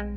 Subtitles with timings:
[0.00, 0.16] Liverpool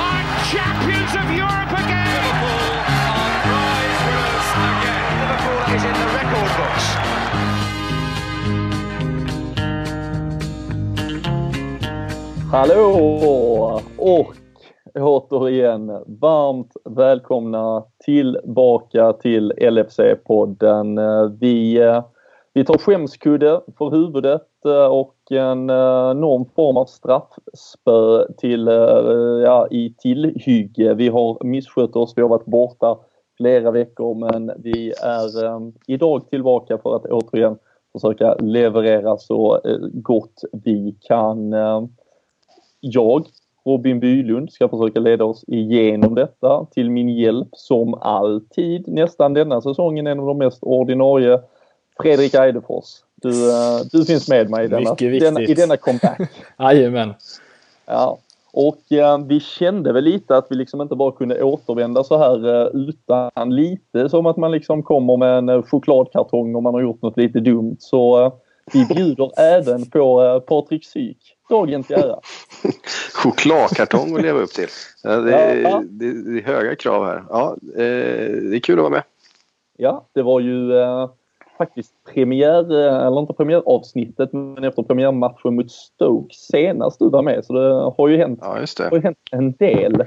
[0.00, 2.24] are champions of Europe again.
[2.24, 2.72] Liverpool
[3.12, 5.12] are prize winners again.
[5.20, 6.86] Liverpool is in the record books.
[12.50, 13.80] Hallå!
[13.98, 14.36] Och
[14.94, 21.00] återigen varmt välkomna tillbaka till LFC-podden.
[21.40, 22.04] Vi, eh,
[22.54, 28.74] vi tar skämskudde för huvudet eh, och en eh, någon form av straffspö till, eh,
[29.44, 30.94] ja, i tillhygge.
[30.94, 32.98] Vi har misskött oss, vi har varit borta
[33.36, 35.30] flera veckor men vi är
[35.86, 37.58] idag tillbaka för att återigen
[37.92, 39.60] försöka leverera så
[39.92, 41.54] gott vi kan.
[42.80, 43.26] Jag,
[43.64, 46.66] Robin Bylund, ska försöka leda oss igenom detta.
[46.70, 51.40] Till min hjälp, som alltid, nästan denna säsongen, en av de mest ordinarie,
[52.02, 52.84] Fredrik Eidefors.
[53.22, 56.20] Du, uh, du finns med mig i denna, denna, i denna comeback.
[56.58, 57.14] Jajamän.
[57.86, 58.18] Ja.
[58.52, 62.62] Och eh, vi kände väl lite att vi liksom inte bara kunde återvända så här
[62.62, 66.80] eh, utan lite som att man liksom kommer med en eh, chokladkartong om man har
[66.80, 67.76] gjort något lite dumt.
[67.78, 68.32] Så eh,
[68.72, 72.18] vi bjuder även på eh, Patrik Syk, dagen till ära.
[73.14, 74.68] Chokladkartong att leva upp till.
[75.02, 75.82] Ja, det, är, ja.
[75.90, 77.24] det, det, är höga krav här.
[77.28, 79.02] Ja, eh, det är kul att vara med.
[79.76, 81.10] Ja, det var ju eh,
[81.62, 82.72] faktiskt premiär,
[83.06, 87.44] eller inte premiäravsnittet, men efter premiärmatchen mot Stoke senast du var med.
[87.44, 88.48] Så det har ju hänt, ja.
[88.90, 90.04] Har ju hänt en del.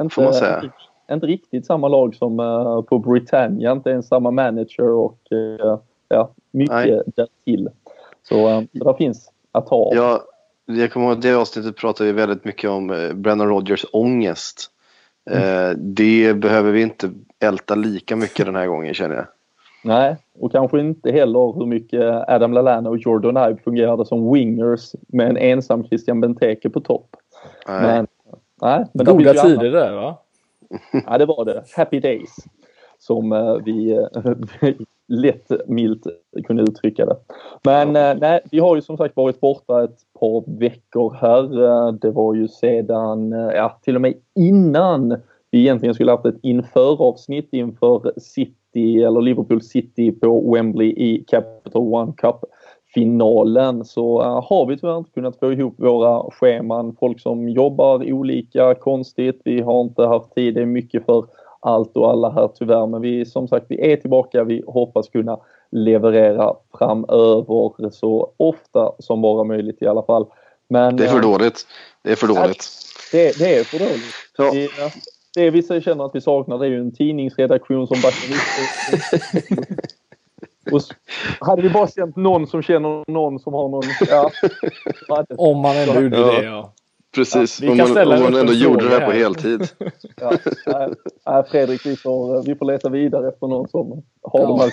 [0.00, 0.62] Inte, Får man säga.
[0.62, 0.74] Inte,
[1.12, 6.30] inte riktigt samma lag som uh, på Britannia, inte ens samma manager och uh, ja,
[6.50, 7.02] mycket Nej.
[7.16, 7.68] därtill.
[8.28, 9.94] Så uh, det finns att ta av.
[9.94, 10.22] Ja,
[10.66, 14.70] jag kommer ihåg det avsnittet pratade vi väldigt mycket om uh, Brennan Rogers ångest.
[15.30, 15.94] Mm.
[15.94, 17.10] det behöver vi inte
[17.44, 19.26] älta lika mycket den här gången känner jag.
[19.88, 24.94] Nej, och kanske inte heller hur mycket Adam Lallana och Jordan Ibe fungerade som wingers
[25.08, 27.16] med en ensam Christian Benteke på topp.
[27.68, 27.82] Nej.
[27.82, 28.06] Men,
[28.62, 30.18] nej, men Goda tider där va?
[31.06, 31.64] Ja, det var det.
[31.76, 32.36] Happy days.
[32.98, 34.32] Som uh, vi uh,
[35.08, 36.06] lätt milt
[36.46, 37.16] kunde uttrycka det.
[37.64, 41.92] Men uh, nej, vi har ju som sagt varit borta ett par veckor här.
[41.92, 45.16] det var ju sedan, ja till och med innan
[45.50, 51.24] vi egentligen skulle haft ett införavsnitt inför City City eller Liverpool City på Wembley i
[51.28, 52.44] Capital One Cup
[52.94, 56.96] finalen så uh, har vi tyvärr inte kunnat få ihop våra scheman.
[57.00, 59.40] Folk som jobbar olika konstigt.
[59.44, 60.54] Vi har inte haft tid.
[60.54, 61.26] Det är mycket för
[61.60, 62.86] allt och alla här tyvärr.
[62.86, 64.44] Men vi som sagt, vi är tillbaka.
[64.44, 65.38] Vi hoppas kunna
[65.70, 70.26] leverera framöver så ofta som bara möjligt i alla fall.
[70.68, 71.66] Men, det är för dåligt.
[72.02, 72.64] Det är för dåligt.
[73.12, 74.14] Det, det är för dåligt.
[74.38, 74.90] Ja.
[75.36, 78.40] Vi, det vi känner att vi saknar det är ju en tidningsredaktion som backar upp
[81.40, 83.84] hade vi bara känt någon som känner någon som har någon...
[84.08, 84.30] Ja,
[85.36, 86.72] Om man ändå gjorde det, ja.
[87.14, 89.68] Precis, ja, om, man, om man ändå gjorde det här på heltid.
[90.20, 90.32] Ja,
[91.26, 94.46] nej, Fredrik, vi får, vi får leta vidare efter någon som har ja.
[94.46, 94.72] de här...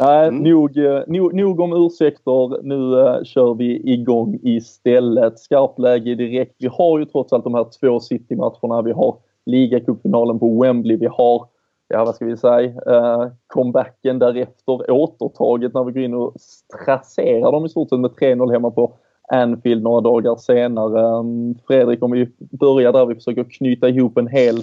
[0.00, 0.42] Nej, mm.
[0.42, 2.62] nog, eh, nog, nog om ursäkter.
[2.62, 5.38] Nu uh, kör vi igång istället.
[5.38, 6.54] Skarpläge direkt.
[6.58, 8.82] Vi har ju trots allt de här två City-matcherna.
[8.82, 9.16] Vi har
[9.46, 10.96] ligacupfinalen på Wembley.
[10.96, 11.46] Vi har,
[11.88, 17.52] ja vad ska vi säga, uh, comebacken därefter återtaget när vi går in och strasserar
[17.52, 18.92] dem i stort sett med 3-0 hemma på
[19.32, 21.18] Anfield några dagar senare.
[21.18, 23.06] Um, Fredrik, om vi börjar där.
[23.06, 24.62] Vi försöker knyta ihop en hel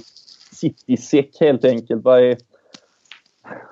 [0.52, 2.04] City-säck helt enkelt.
[2.04, 2.38] Vad är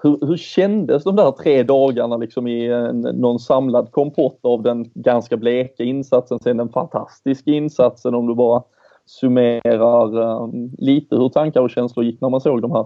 [0.04, 4.64] hur, hur kändes de där tre dagarna liksom i eh, en, någon samlad kompott av
[4.64, 8.64] den ganska bleka insatsen, sen den fantastiska insatsen om du bara
[9.06, 12.86] summerar um, lite hur tankar och känslor gick när man såg de här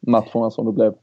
[0.00, 0.94] matcherna som det blev?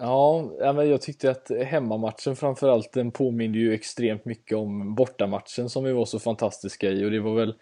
[0.00, 0.44] Ja,
[0.74, 5.92] men jag tyckte att hemmamatchen framförallt den påminner ju extremt mycket om bortamatchen som vi
[5.92, 7.54] var så fantastiska i och det var väl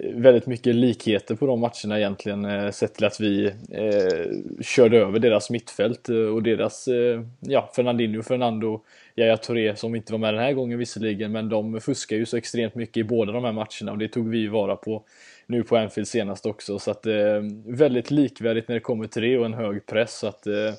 [0.00, 5.18] väldigt mycket likheter på de matcherna egentligen eh, sett till att vi eh, körde över
[5.18, 8.82] deras mittfält eh, och deras, eh, ja, Fernandinho, Fernando,
[9.16, 12.36] Yahya Touré som inte var med den här gången visserligen men de fuskar ju så
[12.36, 15.02] extremt mycket i båda de här matcherna och det tog vi vara på
[15.46, 19.38] nu på Anfield senast också så att eh, väldigt likvärdigt när det kommer till det
[19.38, 20.74] och en hög press så att eh,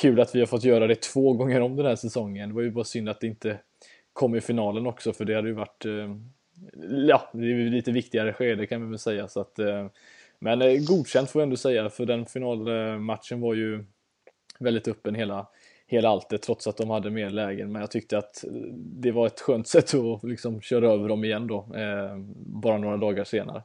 [0.00, 2.48] kul att vi har fått göra det två gånger om den här säsongen.
[2.48, 3.58] Det var ju bara synd att det inte
[4.12, 6.16] kom i finalen också för det hade ju varit eh,
[7.08, 9.28] ja, det är lite viktigare skede kan vi väl säga.
[9.28, 9.86] Så att, eh,
[10.38, 13.84] men eh, godkänt får jag ändå säga, för den finalmatchen var ju
[14.58, 15.46] väldigt öppen hela,
[15.86, 17.72] hela alltet, trots att de hade mer lägen.
[17.72, 18.44] Men jag tyckte att
[18.76, 22.96] det var ett skönt sätt att liksom köra över dem igen då, eh, bara några
[22.96, 23.62] dagar senare.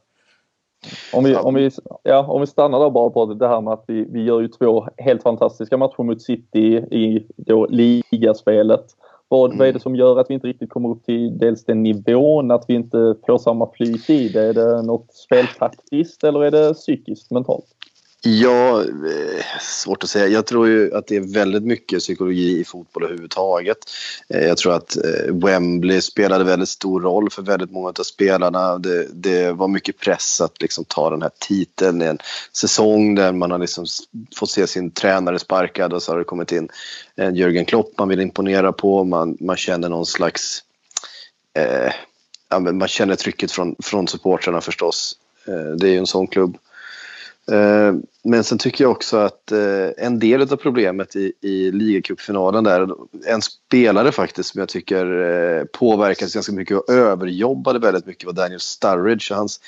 [1.12, 1.70] Om vi, om, vi,
[2.02, 4.48] ja, om vi stannar där bara på det här med att vi, vi gör ju
[4.48, 8.84] två helt fantastiska matcher mot City i då ligaspelet.
[9.32, 9.80] Vad, vad är det mm.
[9.80, 13.14] som gör att vi inte riktigt kommer upp till dels den nivån, att vi inte
[13.26, 14.42] får samma flyt i det?
[14.42, 17.66] Är det något speltaktiskt eller är det psykiskt, mentalt?
[18.22, 20.26] Ja, eh, svårt att säga.
[20.26, 23.78] Jag tror ju att det är väldigt mycket psykologi i fotboll överhuvudtaget.
[24.28, 28.78] Eh, jag tror att eh, Wembley spelade väldigt stor roll för väldigt många av spelarna.
[28.78, 32.18] Det, det var mycket press att liksom ta den här titeln i en
[32.52, 33.86] säsong där man har liksom
[34.36, 36.68] fått se sin tränare sparkad och så har det kommit in
[37.16, 39.04] en Jürgen Klopp man vill imponera på.
[39.04, 40.64] Man, man känner någon slags...
[41.54, 41.92] Eh,
[42.60, 45.16] man känner trycket från, från supportrarna förstås.
[45.78, 46.58] det är ju en sån klubb.
[47.48, 47.94] Eh,
[48.24, 52.88] men sen tycker jag också att eh, en del av problemet i, i ligacupfinalen där,
[53.26, 58.32] en spelare faktiskt som jag tycker eh, påverkades ganska mycket och överjobbade väldigt mycket var
[58.32, 59.34] Daniel Sturridge.
[59.34, 59.60] Hans,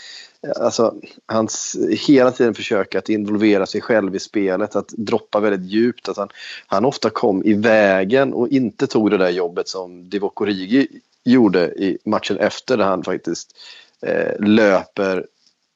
[0.56, 0.94] alltså,
[1.26, 1.76] hans
[2.08, 6.08] hela tiden försök att involvera sig själv i spelet, att droppa väldigt djupt.
[6.08, 6.28] Att han,
[6.66, 10.88] han ofta kom i vägen och inte tog det där jobbet som Divock Origi
[11.24, 13.56] gjorde i matchen efter där han faktiskt
[14.02, 15.26] eh, löper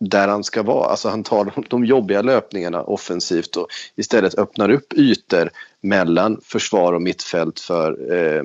[0.00, 0.87] där han ska vara.
[0.87, 3.66] Alltså han tar de, de jobbiga löpningarna offensivt och
[3.96, 5.50] istället öppnar upp ytor
[5.81, 8.43] mellan försvar och mittfält för eh,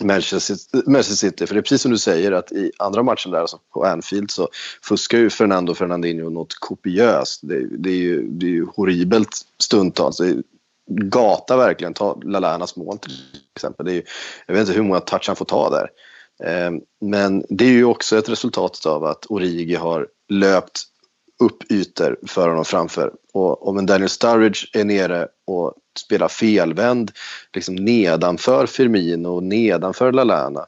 [0.00, 1.46] Manchester City.
[1.46, 4.30] För det är precis som du säger att i andra matchen där, alltså på Anfield,
[4.30, 4.48] så
[4.82, 7.40] fuskar ju Fernando Fernandinho något kopiöst.
[7.42, 10.16] Det, det, är, ju, det är ju horribelt stundtals.
[10.16, 10.42] Det är,
[10.92, 13.12] gata verkligen, ta Lalanas mål till
[13.56, 13.86] exempel.
[13.86, 14.02] Det är ju,
[14.46, 15.90] jag vet inte hur många touch han får ta där.
[16.44, 16.70] Eh,
[17.00, 20.82] men det är ju också ett resultat av att Origi har löpt
[21.40, 23.12] upp ytor för honom framför.
[23.32, 27.10] Och om en Daniel Sturridge är nere och spelar felvänd
[27.54, 30.66] liksom nedanför Firmino och nedanför Lalana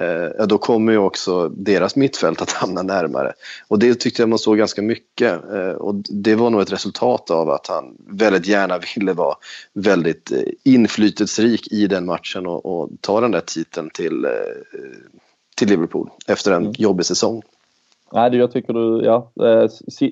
[0.00, 3.32] eh, då kommer ju också deras mittfält att hamna närmare.
[3.68, 5.50] Och det tyckte jag man såg ganska mycket.
[5.52, 9.36] Eh, och det var nog ett resultat av att han väldigt gärna ville vara
[9.72, 14.30] väldigt eh, inflytelserik i den matchen och, och ta den där titeln till, eh,
[15.56, 16.72] till Liverpool efter en mm.
[16.76, 17.42] jobbig säsong.
[18.14, 19.68] Nej, jag tycker du, ja, eh,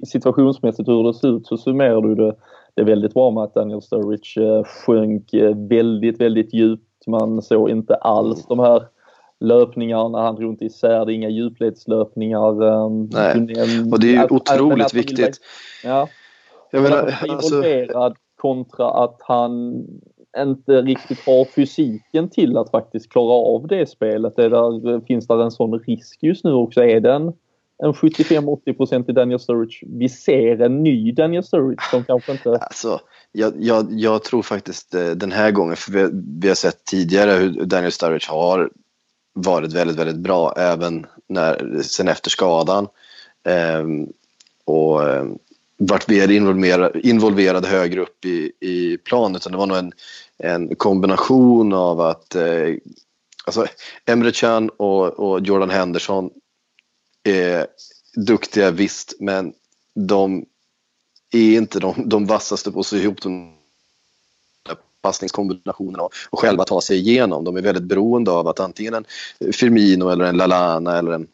[0.07, 2.35] situationsmässigt hur det ser ut så summerar du det,
[2.75, 7.07] det väldigt bra med att Daniel Sturridge eh, sjönk eh, väldigt, väldigt djupt.
[7.07, 8.83] Man såg inte alls de här
[9.41, 12.53] löpningarna, han drog inte isär det, inga djupledslöpningar.
[13.15, 15.41] Nej, och det är ju otroligt viktigt.
[15.85, 16.09] Ja.
[16.71, 17.55] Jag menar, alltså...
[17.55, 19.85] involverad kontra att han
[20.39, 24.37] inte riktigt har fysiken till att faktiskt klara av det spelet.
[24.37, 26.85] Det där, finns det en sån risk just nu också?
[26.85, 27.33] Är den
[27.83, 29.77] en 75-80% i Daniel Sturridge.
[29.83, 32.51] Vi ser en ny Daniel Sturridge som kanske inte...
[32.51, 33.01] Alltså,
[33.33, 36.09] jag, jag, jag tror faktiskt eh, den här gången, för vi,
[36.41, 38.71] vi har sett tidigare hur Daniel Sturridge har
[39.35, 42.89] varit väldigt, väldigt bra även när, sen efter skadan.
[43.45, 44.09] Ehm,
[44.65, 45.39] och varit
[45.77, 49.93] vart mer involverad, involverad högre upp i, i plan utan det var nog en,
[50.39, 52.75] en kombination av att eh,
[53.47, 53.67] alltså
[54.07, 56.31] Emre Can och, och Jordan Henderson
[57.25, 57.65] eh,
[58.27, 59.53] duktiga visst, men
[59.95, 60.47] de
[61.33, 63.55] är inte de, de vassaste på att sy ihop de
[65.03, 67.45] passningskombinationerna och själva ta sig igenom.
[67.45, 69.05] De är väldigt beroende av att antingen en
[69.53, 71.27] Firmino eller en Lalana eller en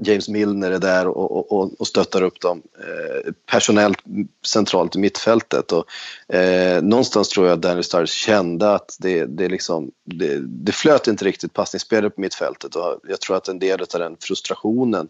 [0.00, 3.98] James Milner är där och, och, och stöttar upp dem eh, personellt
[4.46, 5.72] centralt i mittfältet.
[5.72, 10.72] Och, eh, någonstans tror jag att Daniel Stars kände att det, det, liksom, det, det
[10.72, 15.08] flöt inte riktigt passningsspelet på mittfältet och jag tror att en del av den frustrationen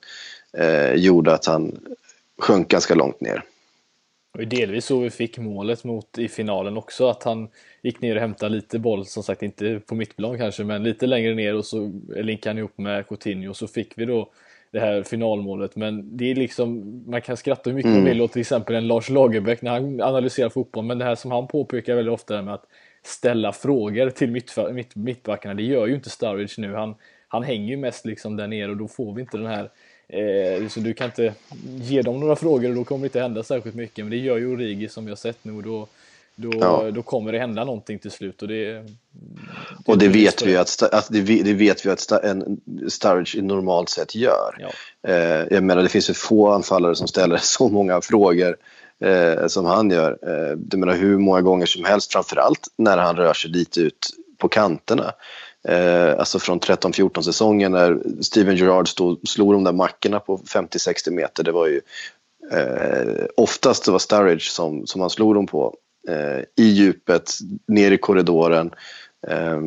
[0.52, 1.78] eh, gjorde att han
[2.38, 3.43] sjönk ganska långt ner.
[4.33, 7.49] Och delvis så vi fick målet mot i finalen också, att han
[7.83, 11.35] gick ner och hämtade lite boll, som sagt inte på mittplan kanske, men lite längre
[11.35, 14.31] ner och så linkade han ihop med Coutinho och så fick vi då
[14.71, 15.77] det här finalmålet.
[15.77, 18.03] Men det är liksom, man kan skratta hur mycket mm.
[18.03, 20.85] man vill åt till exempel en Lars Lagerbäck när han analyserar fotboll.
[20.85, 22.65] Men det här som han påpekar väldigt ofta med att
[23.05, 26.75] ställa frågor till mitt, mitt, mittbackarna, det gör ju inte Sturridge nu.
[26.75, 26.95] Han,
[27.29, 29.71] han hänger ju mest liksom där nere och då får vi inte den här
[30.09, 33.43] Eh, så du kan inte ge dem några frågor och då kommer det inte hända
[33.43, 34.05] särskilt mycket.
[34.05, 35.87] Men det gör ju Origi som vi har sett nu och då,
[36.37, 36.90] då, ja.
[36.90, 38.43] då kommer det hända någonting till slut.
[38.43, 38.85] Och det, det
[39.87, 44.14] och det vet, vi att, att, det, det vet vi att en Sturridge normalt sett
[44.14, 44.57] gör.
[44.59, 44.69] Ja.
[45.11, 48.57] Eh, jag menar, det finns ju få anfallare som ställer så många frågor
[49.00, 50.19] eh, som han gör.
[50.23, 54.09] Eh, jag menar hur många gånger som helst, framförallt när han rör sig lite ut
[54.38, 55.12] på kanterna.
[55.69, 61.11] Eh, alltså från 13-14 säsongen när Steven Gerrard stod, slog de där mackorna på 50-60
[61.11, 61.45] meter.
[61.45, 61.81] Det var ju
[62.52, 65.75] eh, oftast det var Sturridge som, som han slog dem på
[66.57, 67.31] i djupet,
[67.67, 68.71] ner i korridoren
[69.27, 69.61] eh,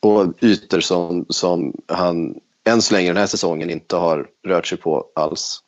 [0.00, 4.78] och ytor som, som han än så länge den här säsongen inte har rört sig
[4.78, 5.62] på alls.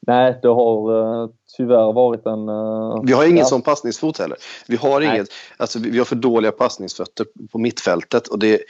[0.00, 2.48] Nej, det har uh, tyvärr varit en...
[2.48, 3.44] Uh, vi har ingen ja.
[3.44, 4.38] sån passningsfot heller.
[4.68, 8.60] Vi har, inget, alltså, vi, vi, har för dåliga passningsfötter på mittfältet och det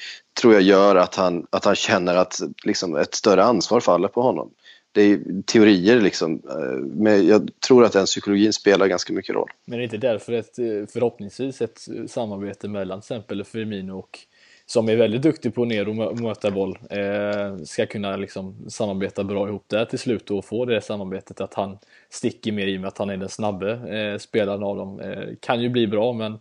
[0.40, 4.23] tror jag gör att han, att han känner att liksom, ett större ansvar faller på
[4.23, 4.50] honom.
[4.98, 9.50] Det är teorier liksom, eh, men jag tror att den psykologin spelar ganska mycket roll.
[9.64, 14.18] Men det är inte därför ett, eh, förhoppningsvis ett samarbete mellan till exempel Firmino och
[14.66, 19.48] som är väldigt duktig på ner och möta boll, eh, ska kunna liksom samarbeta bra
[19.48, 21.78] ihop där till slut och få det samarbetet att han
[22.10, 25.00] sticker mer i och med att han är den snabbe eh, spelaren av dem.
[25.00, 26.38] Eh, kan ju bli bra men eh,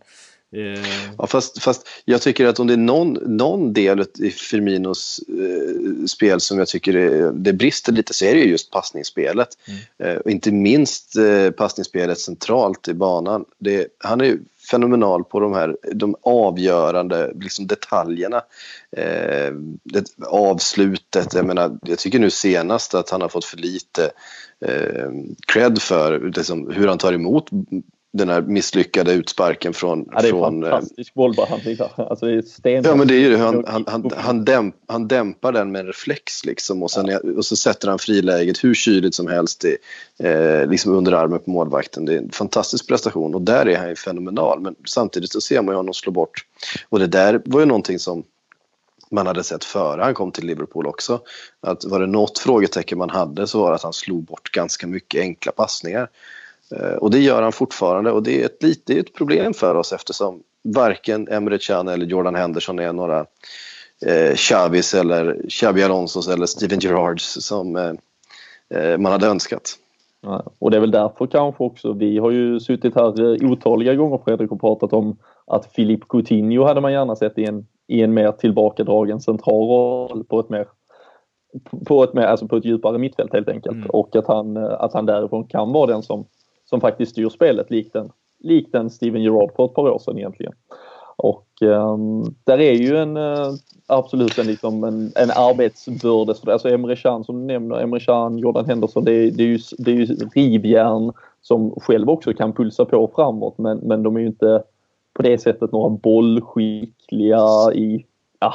[1.18, 6.06] Ja, fast, fast jag tycker att om det är någon, någon del i Firminos eh,
[6.06, 9.48] spel som jag tycker det, det brister lite så är det just passningsspelet.
[9.98, 10.16] Mm.
[10.16, 13.44] Eh, inte minst eh, passningsspelet centralt i banan.
[13.58, 14.38] Det, han är
[14.70, 18.42] fenomenal på de här de avgörande liksom detaljerna.
[18.96, 19.52] Eh,
[19.82, 24.10] det, avslutet, jag menar, jag tycker nu senast att han har fått för lite
[24.66, 25.10] eh,
[25.46, 27.50] cred för liksom, hur han tar emot
[28.12, 30.08] den här misslyckade utsparken från...
[30.12, 32.26] Ja, det är från, fantastisk bollbehandling Alltså
[32.62, 35.72] det är Ja, men det är ju Han, han, han, han, dämp, han dämpar den
[35.72, 37.18] med en reflex liksom och, sen, ja.
[37.36, 39.76] och så sätter han friläget hur kyligt som helst i,
[40.18, 42.04] eh, liksom under armen på målvakten.
[42.04, 44.60] Det är en fantastisk prestation och där är han ju fenomenal.
[44.60, 46.44] Men samtidigt så ser man ju honom slå bort.
[46.88, 48.24] Och det där var ju någonting som
[49.10, 51.20] man hade sett före han kom till Liverpool också.
[51.60, 54.86] Att var det något frågetecken man hade så var det att han slog bort ganska
[54.86, 56.08] mycket enkla passningar.
[56.76, 59.92] Eh, och det gör han fortfarande och det är ett, lite ett problem för oss
[59.92, 60.42] eftersom
[60.74, 63.26] varken Emre Can eller Jordan Henderson är några
[64.06, 67.92] eh, Chavis eller Xabi Alonsos eller Steven Gerrards som eh,
[68.74, 69.74] eh, man hade önskat.
[70.20, 73.94] Ja, och det är väl därför kanske också, vi har ju suttit här eh, otaliga
[73.94, 78.02] gånger Fredrik och pratat om att Filip Coutinho hade man gärna sett i en, i
[78.02, 80.66] en mer tillbakadragen central roll på ett mer
[81.86, 83.76] på ett, mer, alltså på ett djupare mittfält helt enkelt.
[83.76, 83.90] Mm.
[83.90, 86.26] Och att han, att han därifrån kan vara den som
[86.70, 90.18] som faktiskt styr spelet likt en, likt en Steven Gerrard för ett par år sedan
[90.18, 90.52] egentligen.
[91.16, 93.52] Och um, där är ju en uh,
[93.86, 96.34] absolut en, liksom en, en arbetsbörda.
[96.52, 99.58] Alltså Emre Can som du nämner, Emre Can, Jordan Henderson, det är, det är ju,
[99.78, 104.20] det är ju rivjärn som själv också kan pulsa på framåt men, men de är
[104.20, 104.62] ju inte
[105.12, 108.06] på det sättet några bollskickliga i,
[108.40, 108.54] ja,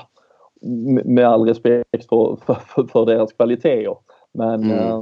[1.03, 3.95] med all respekt för, för, för deras kvaliteter.
[4.33, 4.77] Men, mm.
[4.77, 5.01] uh,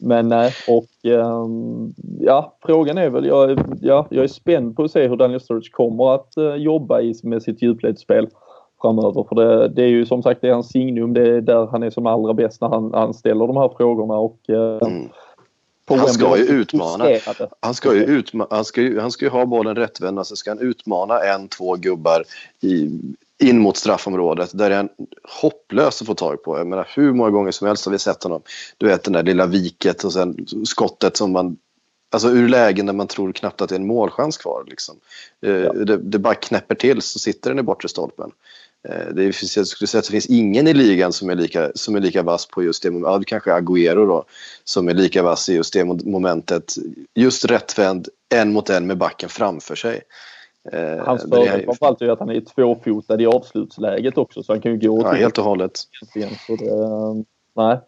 [0.00, 4.90] men nej, och um, ja, frågan är väl, jag, ja, jag är spänd på att
[4.90, 8.28] se hur Daniel Sturridge kommer att uh, jobba i, med sitt djupledsspel
[8.80, 9.26] framöver.
[9.28, 11.82] För det, det, är ju som sagt det är hans signum, det är där han
[11.82, 14.14] är som allra bäst när han, han ställer de här frågorna.
[14.14, 15.08] Och, uh, mm.
[15.88, 17.04] Han ska ju utmana.
[17.60, 20.50] Han ska ju, utma han, ska ju, han ska ju ha bollen rättvänd, alltså ska
[20.50, 22.24] han utmana en, två gubbar
[22.60, 23.00] i,
[23.42, 24.88] in mot straffområdet där är han
[25.40, 26.58] hopplös att få tag på.
[26.58, 28.42] Jag menar hur många gånger som helst har vi sett honom.
[28.78, 31.56] Du vet den där lilla viket och sen skottet som man
[32.14, 34.64] Alltså ur lägen där man tror knappt att det är en målchans kvar.
[34.66, 34.96] Liksom.
[35.46, 35.72] Eh, ja.
[35.72, 38.30] Det, det, bara knäpper till så sitter den i bortre stolpen.
[38.88, 41.70] Eh, det finns, jag skulle säga att det finns ingen i ligan som är lika,
[41.74, 43.26] som är lika vass på just det momentet.
[43.26, 44.24] Kanske Agüero då,
[44.64, 46.74] som är lika vass i just det momentet.
[47.14, 50.02] Just rättvänd, en mot en med backen framför sig.
[50.72, 54.72] Eh, Hans fördel framförallt är att han är tvåfotad i avslutsläget också så han kan
[54.72, 55.72] ju gå ja, helt och hållet.
[56.14, 56.28] Det,
[57.56, 57.78] nej.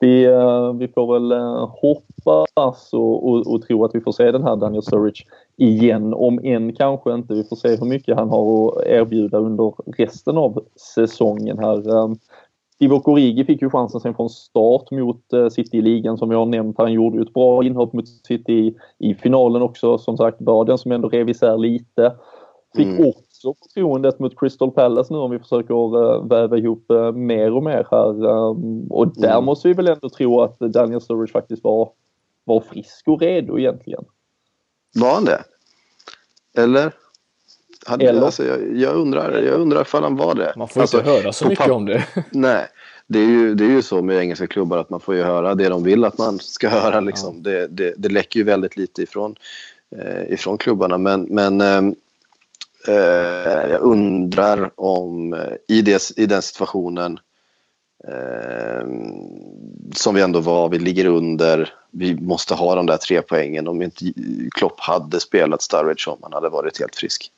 [0.00, 4.32] Vi, eh, vi får väl eh, hoppas och, och, och, tro att vi får se
[4.32, 5.24] den här Daniel Sturridge
[5.56, 6.14] igen.
[6.14, 7.34] Om än kanske inte.
[7.34, 12.08] Vi får se hur mycket han har att erbjuda under resten av säsongen här.
[12.78, 16.38] Divock Origi fick ju chansen sen från start mot eh, City i ligan som jag
[16.38, 16.78] har nämnt.
[16.78, 19.98] Han gjorde ju ett bra inhopp mot City i, i finalen också.
[19.98, 22.16] Som sagt den som ändå rev isär lite.
[22.76, 23.08] Fick mm.
[23.08, 27.62] också förtroendet mot Crystal Palace nu om vi försöker uh, väva ihop uh, mer och
[27.62, 28.26] mer här.
[28.26, 29.44] Um, och där mm.
[29.44, 31.90] måste vi väl ändå tro att Daniel Sturridge faktiskt var,
[32.44, 34.04] var frisk och redo egentligen.
[35.00, 35.42] Var han det?
[36.62, 36.92] Eller?
[37.88, 38.22] Hade, Eller?
[38.22, 40.52] Alltså, jag, jag, undrar, jag undrar ifall han var det.
[40.56, 42.04] Man får alltså, inte höra så mycket om det.
[42.30, 42.66] Nej,
[43.06, 45.54] det är, ju, det är ju så med engelska klubbar att man får ju höra
[45.54, 47.00] det de vill att man ska höra.
[47.00, 47.42] Liksom.
[47.44, 47.50] Ja.
[47.50, 49.36] Det, det, det läcker ju väldigt lite ifrån,
[49.96, 50.98] eh, ifrån klubbarna.
[50.98, 51.92] Men, men eh,
[52.94, 57.18] eh jag undrar om eh, i, det, i den situationen
[58.08, 58.86] eh,
[59.94, 63.68] som vi ändå var, vi ligger under, vi måste ha de där tre poängen.
[63.68, 64.12] Om inte
[64.50, 67.32] Klopp hade spelat Sturridge om han hade varit helt frisk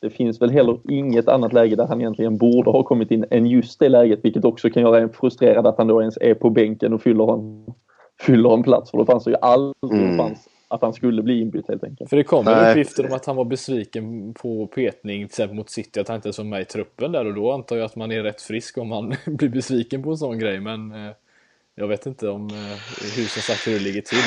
[0.00, 3.46] det finns väl heller inget annat läge där han egentligen borde ha kommit in än
[3.46, 6.50] just det läget vilket också kan göra en frustrerad att han då ens är på
[6.50, 7.66] bänken och fyller en,
[8.20, 8.90] fyller en plats.
[8.90, 10.18] För då fanns det ju aldrig mm.
[10.18, 12.10] chans att han skulle bli inbytt helt enkelt.
[12.10, 15.70] För det kom väl uppgifter om att han var besviken på petning till exempel mot
[15.70, 18.12] City, att han inte var med i truppen där och då antar jag att man
[18.12, 21.12] är rätt frisk om man blir besviken på en sån grej men eh,
[21.74, 24.18] Jag vet inte om eh, hur som sagt hur det ligger till.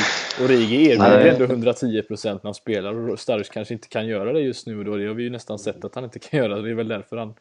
[0.46, 4.40] Origi erbjuder ändå 110 procent när han spelar och Sturridge kanske inte kan göra det
[4.40, 6.70] just nu då det har vi ju nästan sett att han inte kan göra det.
[6.70, 7.34] Är väl därför han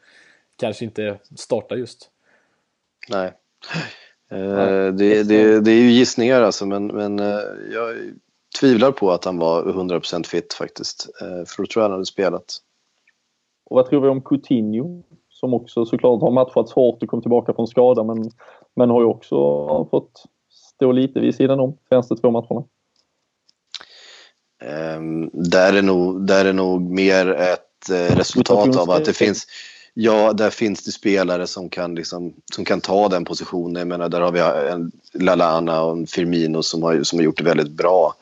[0.57, 2.11] kanske inte startar just.
[3.09, 3.33] Nej.
[4.31, 7.41] Eh, det, det, det är ju gissningar alltså men, men eh,
[7.73, 7.97] jag
[8.61, 11.09] tvivlar på att han var 100% fit faktiskt.
[11.21, 12.57] Eh, för då tror jag han hade spelat.
[13.65, 15.03] Och vad tror vi om Coutinho?
[15.29, 18.31] Som också såklart har matchats hårt och kom tillbaka från skada men,
[18.77, 19.37] men har ju också
[19.91, 22.65] fått stå lite vid sidan om senaste två matcherna.
[24.97, 29.47] Um, där, är nog, där är nog mer ett eh, resultat av att det finns
[29.95, 33.77] Ja, där finns det spelare som kan, liksom, som kan ta den positionen.
[33.77, 37.39] Jag menar, där har vi en Lalana och en Firmino som har, som har gjort
[37.39, 38.15] det väldigt bra.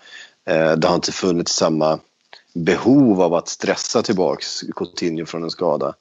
[0.47, 1.99] Eh, det har inte funnits samma
[2.55, 5.95] behov av att stressa tillbaks Coutinho från en skada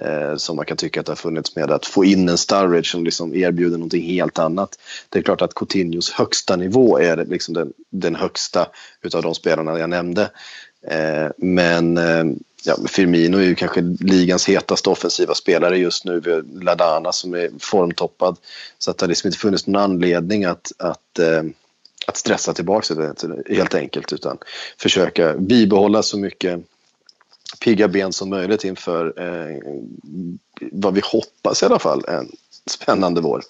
[0.00, 2.90] eh, som man kan tycka att det har funnits med att få in en Sturridge
[2.90, 4.78] som liksom erbjuder någonting helt annat.
[5.08, 8.66] Det är klart att Coutinhos högsta nivå är liksom den, den högsta
[9.02, 10.30] utav de spelarna jag nämnde.
[10.86, 12.24] Eh, men eh,
[12.64, 16.20] ja, Firmino är ju kanske ligans hetaste offensiva spelare just nu.
[16.20, 18.36] Vi har Ladana som är formtoppad.
[18.78, 21.42] Så att det har liksom inte funnits någon anledning att, att, eh,
[22.06, 24.12] att stressa tillbaka det helt enkelt.
[24.12, 24.38] Utan
[24.78, 26.60] försöka bibehålla så mycket
[27.64, 29.56] pigga ben som möjligt inför eh,
[30.72, 32.28] vad vi hoppas i alla fall en
[32.66, 33.40] spännande vår.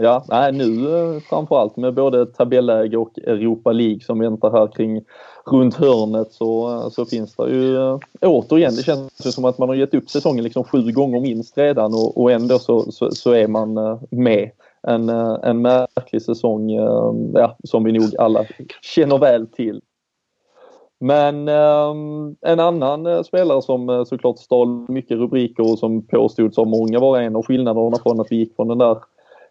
[0.00, 5.04] Ja, nej, nu eh, framförallt med både tabelläge och Europa League som väntar här kring
[5.46, 9.68] runt hörnet så, eh, så finns det ju eh, återigen, det känns som att man
[9.68, 13.32] har gett upp säsongen liksom sju gånger minst redan och, och ändå så, så, så,
[13.32, 14.50] är man med.
[14.82, 16.70] En, en märklig säsong
[17.34, 18.44] ja, som vi nog alla
[18.82, 19.80] känner väl till.
[21.00, 21.48] Men
[22.40, 27.36] en annan spelare som såklart stal mycket rubriker och som påstods av många vara en
[27.36, 28.98] av skillnaderna från att vi gick från den där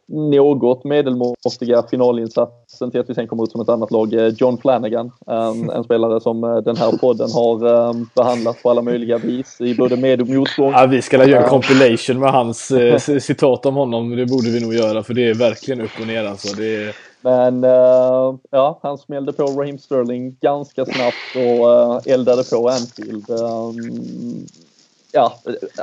[0.07, 4.13] något medelmåttiga finalinsatsen till att vi sen kommer ut som ett annat lag.
[4.13, 8.81] Eh, John Flanagan, um, en spelare som den här podden har um, behandlat på alla
[8.81, 10.71] möjliga vis i både med och motgång.
[10.71, 12.71] Ja, vi ska göra en compilation med hans
[13.19, 14.15] citat om honom.
[14.15, 16.55] Det borde vi nog göra för det är verkligen upp och ner alltså.
[16.55, 16.95] Det är...
[17.21, 23.29] Men uh, ja, han smällde på Raheem Sterling ganska snabbt och eldade på Anfield.
[23.29, 24.47] Um,
[25.11, 25.39] ja,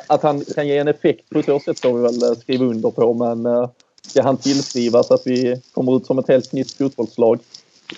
[0.07, 3.15] att han kan ge en effekt på så sätt får vi väl skriva under på
[3.15, 3.69] men
[4.07, 7.39] Ska han tillskrivas att vi kommer ut som ett helt nytt fotbollslag?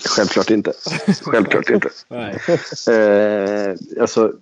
[0.05, 0.73] Självklart inte.
[1.23, 1.89] Självklart inte.
[2.93, 4.33] eh, alltså,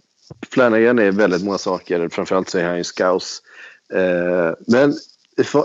[0.50, 2.09] Flanagan är väldigt många saker.
[2.09, 3.40] Framförallt så är han ju scouse.
[3.94, 4.94] Eh, men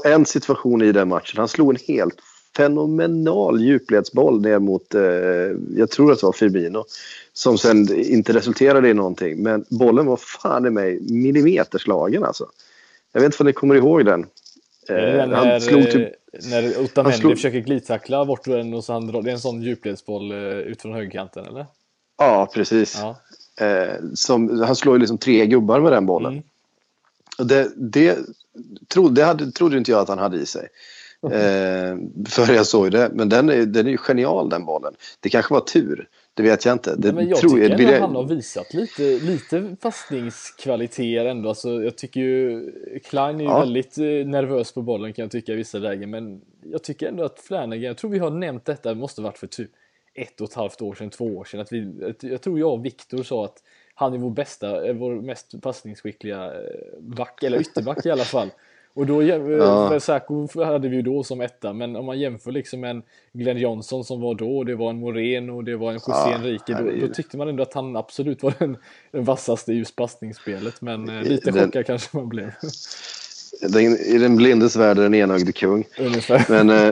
[0.03, 1.37] en situation i den matchen.
[1.37, 2.17] Han slog en helt
[2.57, 5.01] fenomenal djupledsboll ner mot, eh,
[5.75, 6.85] jag tror att det var Firmino.
[7.33, 9.43] Som sen inte resulterade i någonting.
[9.43, 12.45] Men bollen var fan i mig millimeterslagen alltså.
[13.11, 14.25] Jag vet inte om ni kommer ihåg den.
[14.89, 16.09] Eh, han när, slog typ,
[16.49, 17.31] när Otamendi slog...
[17.31, 20.81] försöker glidtackla bort den och så han drar, det är en sån djupledsboll eh, ut
[20.81, 21.65] från högerkanten eller?
[22.17, 22.97] Ja, precis.
[23.01, 23.19] Ja.
[23.65, 26.31] Eh, som, han slår ju liksom tre gubbar med den bollen.
[26.31, 26.43] Mm.
[27.47, 28.17] Det, det,
[28.87, 30.67] tro, det hade, trodde inte jag att han hade i sig.
[31.31, 33.11] Eh, för jag såg det.
[33.13, 34.93] Men den är, den är ju genial den bollen.
[35.19, 36.07] Det kanske var tur.
[36.33, 36.95] Det vet jag inte.
[36.95, 38.01] Det, men jag tror, tycker ändå jag...
[38.01, 41.49] han har visat lite, lite fastningskvaliteter ändå.
[41.49, 42.71] Alltså, jag tycker ju
[43.03, 43.59] Klein är ju ja.
[43.59, 46.09] väldigt eh, nervös på bollen kan jag tycka i vissa lägen.
[46.09, 49.37] Men jag tycker ändå att Flanagan, jag tror vi har nämnt detta, det måste varit
[49.37, 49.71] för typ
[50.13, 51.59] ett och ett halvt år sedan, två år sedan.
[51.59, 55.15] Att vi, jag tror jag och Viktor sa att han är vår bästa, eh, vår
[55.15, 58.49] mest passningsskickliga eh, back, eller ytterback i alla fall.
[58.93, 59.99] Och då, ja.
[59.99, 64.03] Saco hade vi ju då som etta, men om man jämför liksom en Glenn Johnson
[64.03, 67.13] som var då, det var en Moreno, det var en José ja, Enrique, då, då,
[67.13, 68.77] tyckte man ändå att han absolut var den,
[69.11, 72.51] den vassaste i just passningsspelet, men eh, lite den, chockad kanske man blev.
[73.61, 75.85] Den, I den blindes värld är den enögde kung.
[75.99, 76.45] Ungefär.
[76.49, 76.87] Men, eh,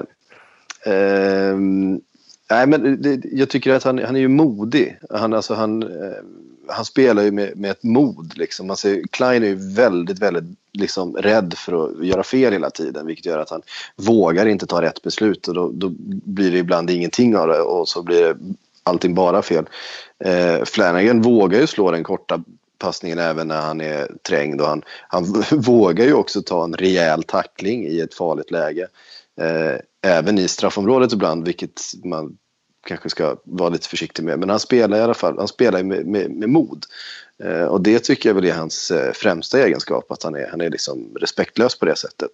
[0.94, 1.58] eh,
[2.50, 4.98] nej, men det, jag tycker att han, han är ju modig.
[5.10, 5.90] Han, alltså, han, eh,
[6.68, 8.38] han spelar ju med, med ett mod.
[8.38, 8.68] Liksom.
[8.68, 13.06] Man ser, Klein är ju väldigt, väldigt liksom, rädd för att göra fel hela tiden
[13.06, 13.62] vilket gör att han
[13.96, 17.90] vågar inte ta rätt beslut och då, då blir det ibland ingenting av det och
[17.90, 18.38] så blir det
[18.84, 19.66] allting bara fel.
[20.24, 22.44] Eh, Flanagan vågar ju slå den korta
[22.78, 27.24] passningen även när han är trängd och han, han vågar ju också ta en rejäl
[27.24, 28.88] tackling i ett farligt läge.
[29.42, 29.80] Eh,
[30.12, 32.38] även i straffområdet ibland, vilket man
[32.88, 34.40] kanske ska vara lite försiktig med.
[34.40, 36.86] Men han spelar i alla fall han spelar med, med, med mod.
[37.44, 40.62] Eh, och det tycker jag väl är hans eh, främsta egenskap, att han är, han
[40.62, 42.32] är liksom respektlös på det sättet.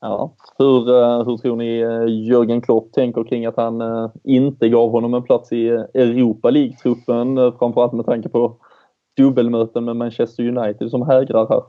[0.00, 4.68] Ja, hur, eh, hur tror ni eh, Jörgen Klopp tänker kring att han eh, inte
[4.68, 8.56] gav honom en plats i Europa League-truppen, framförallt med tanke på
[9.16, 11.62] dubbelmöten med Manchester United som hägrar här?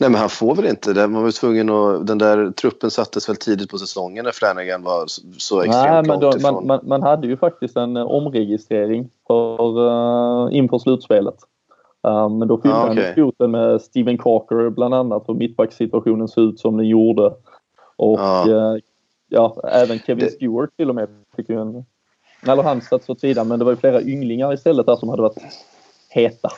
[0.00, 1.08] Nej, men han får väl inte det.
[1.08, 5.04] Man var tvungen att, den där truppen sattes väl tidigt på säsongen när Flanagan var
[5.38, 6.54] så, extremt Nej, men långt ifrån.
[6.54, 11.34] man, man, man hade ju faktiskt en uh, omregistrering för, uh, inför slutspelet.
[12.08, 13.10] Uh, men då fyllde Ah, han okej.
[13.10, 17.34] i kvoten med Steven Carker bland annat för mittbacksituationen såg ut som den gjorde.
[17.96, 18.48] Och Ja.
[18.50, 18.80] eh,
[19.28, 21.84] ja, även Kevin Det- Stewart till och med fick ju en...
[22.46, 25.22] Eller han satt åt sidan men det var ju flera ynglingar istället där som hade
[25.22, 25.38] varit
[26.10, 26.48] heta.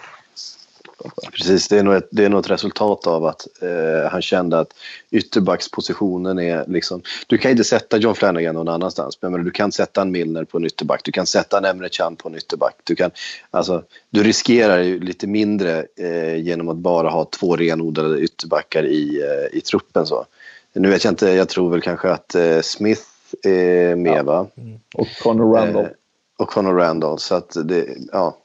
[1.32, 4.58] Precis, det är, nog ett, det är nog ett resultat av att eh, han kände
[4.58, 4.74] att
[5.10, 7.02] ytterbackspositionen är liksom...
[7.26, 9.18] Du kan inte sätta John Flanagan någon annanstans.
[9.22, 11.00] Men du kan sätta en Milner på en ytterback.
[11.04, 12.74] Du kan sätta en Emre Can på en ytterback.
[12.84, 13.10] Du, kan,
[13.50, 19.22] alltså, du riskerar ju lite mindre eh, genom att bara ha två renodlade ytterbackar i,
[19.22, 20.06] eh, i truppen.
[20.06, 20.26] Så.
[20.72, 23.02] Nu vet jag inte, jag tror väl kanske att eh, Smith
[23.42, 24.22] är med Ja.
[24.22, 24.46] va?
[24.94, 25.84] Och Conor Randall.
[25.84, 25.90] Eh,
[26.38, 27.18] och Conor Randall.
[27.18, 28.36] Så att det, ja.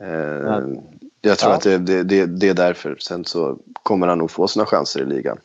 [0.00, 0.66] Eh,
[1.20, 1.56] jag tror Ja.
[1.56, 2.96] att det, det, det, det är därför.
[3.00, 5.38] Sen så kommer han nog få sina chanser i ligan.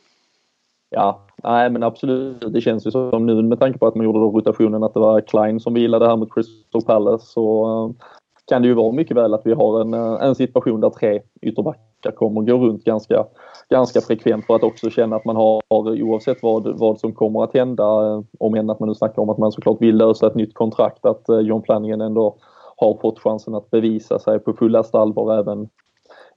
[0.89, 2.53] Ja, nej men absolut.
[2.53, 4.99] Det känns ju som nu med tanke på att man gjorde då rotationen att det
[4.99, 8.05] var Klein som vilade här mot Crystal Palace så eh,
[8.45, 11.21] kan det ju vara mycket väl att vi har en, eh, en situation där tre
[11.41, 13.25] ytterbackar kommer gå runt ganska,
[13.69, 17.53] ganska frekvent för att också känna att man har oavsett vad, vad som kommer att
[17.53, 20.35] hända eh, om än att man nu snackar om att man såklart vill lösa ett
[20.35, 22.35] nytt kontrakt att John Flanagan ändå
[22.75, 25.69] har fått chansen att bevisa sig på fullaste allvar även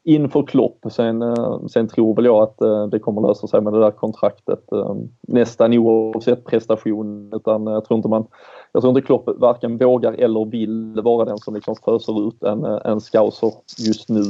[0.04, 0.78] inför Klopp.
[0.90, 3.90] Sen, eh, sen tror väl jag att eh, det kommer lösa sig med det där
[3.90, 7.32] kontraktet eh, nästan oavsett prestation.
[7.34, 8.26] Utan jag tror inte man,
[8.72, 12.64] jag tror inte Klopp varken vågar eller vill vara den som liksom föser ut en,
[12.64, 14.22] en scouser just nu.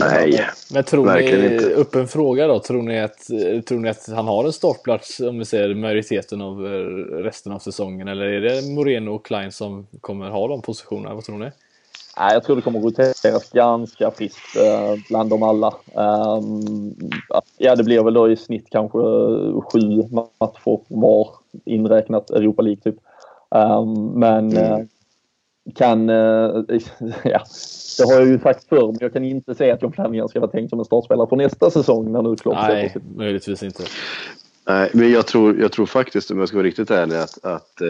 [0.00, 0.40] Nej,
[0.72, 1.74] Men tror Verkligen ni, inte.
[1.74, 3.18] upp en fråga då, tror ni, att,
[3.68, 6.60] tror ni att han har en startplats om vi säger majoriteten av
[7.10, 8.08] resten av säsongen?
[8.08, 11.14] Eller är det Moreno och Klein som kommer ha de positionerna?
[11.14, 11.50] Vad tror ni?
[12.18, 15.74] Nej, jag tror det kommer roteras ganska friskt eh, bland dem alla.
[15.94, 16.94] Ehm,
[17.58, 20.02] ja, det blir väl då i snitt kanske eh, sju
[20.40, 21.30] matcher var
[21.64, 22.96] inräknat Europa League typ.
[23.54, 24.78] Ehm, men eh,
[25.74, 26.08] kan...
[27.24, 27.42] ja,
[27.98, 30.40] det har jag ju sagt förr, men jag kan inte säga att John Flanagan ska
[30.40, 33.82] vara tänkt som en startspelare för nästa säsong när nu Klopp Nej, möjligtvis inte.
[34.68, 37.82] Nej, men jag tror, jag tror faktiskt, om jag ska vara riktigt ärlig, att, att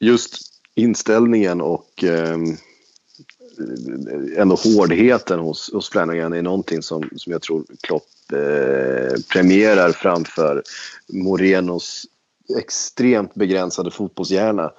[0.00, 0.38] just
[0.74, 2.36] inställningen och eh,
[4.36, 10.62] ändå hårdheten hos, hos Flanagan är någonting som, som jag tror Klopp eh, premierar framför
[11.08, 12.06] Morenos
[12.58, 14.72] extremt begränsade fotbollshjärna.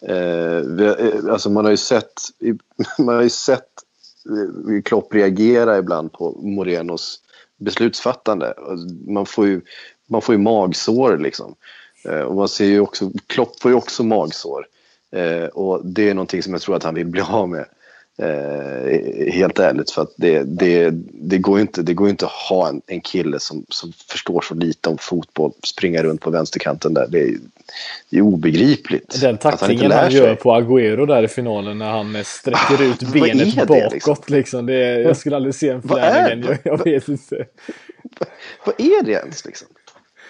[0.00, 2.12] Eh, vi, eh, alltså man har ju sett,
[2.98, 3.68] man har ju sett
[4.28, 7.20] eh, Klopp reagera ibland på Morenos
[7.56, 8.54] beslutsfattande.
[9.06, 9.60] Man får ju,
[10.06, 11.54] man får ju magsår liksom.
[12.04, 14.66] Eh, och man ser ju också, Klopp får ju också magsår.
[15.10, 17.66] Eh, och det är någonting som jag tror att han vill bli av med.
[18.18, 22.32] Eh, helt ärligt för att det, det, det, går ju inte, det går inte att
[22.32, 26.94] ha en, en kille som, som förstår så lite om fotboll springa runt på vänsterkanten
[26.94, 27.06] där.
[27.08, 27.34] Det är,
[28.10, 29.20] det är obegripligt.
[29.20, 30.20] Den att han inte tacklingen han sig.
[30.20, 33.92] gör på Agüero där i finalen när han eh, sträcker ut vad benet det, bakåt
[33.92, 34.24] liksom?
[34.26, 34.66] liksom.
[34.66, 37.46] Det är, jag skulle aldrig se en Flanagan, jag, jag vet inte.
[38.64, 39.68] Vad är det ens liksom?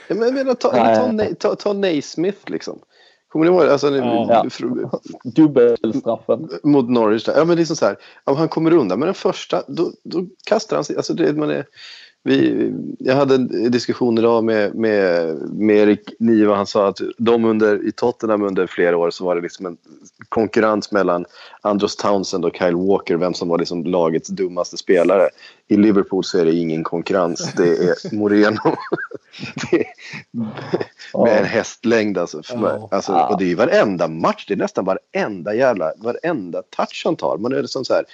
[0.09, 2.79] Jag menar, ta, ta, ta, ta Naismith liksom.
[3.37, 4.47] Kommer ni ihåg alltså, Ja.
[5.25, 6.49] dubbelstraffen.
[6.63, 7.25] mot Norwich?
[7.25, 7.37] Där.
[7.37, 9.93] Ja, men det är som så här, om han kommer undan med den första, då,
[10.03, 10.97] då kastar han sig.
[10.97, 11.67] Alltså det, man är,
[12.27, 16.55] vi, jag hade en diskussion idag med, med, med Erik Niva.
[16.55, 19.77] Han sa att de under, i Tottenham under flera år så var det liksom en
[20.29, 21.25] konkurrens mellan
[21.61, 23.17] Andros Townsend och Kyle Walker.
[23.17, 25.29] Vem som var liksom lagets dummaste spelare.
[25.69, 27.53] I Liverpool så är det ingen konkurrens.
[27.57, 28.61] Det är Moreno.
[29.71, 29.87] det är,
[31.25, 32.43] med en hästlängd alltså.
[32.91, 34.45] Alltså och det är ju varenda match.
[34.49, 37.39] Det är nästan varenda jävla, varenda touch han tar.
[37.39, 38.05] Man är liksom så här,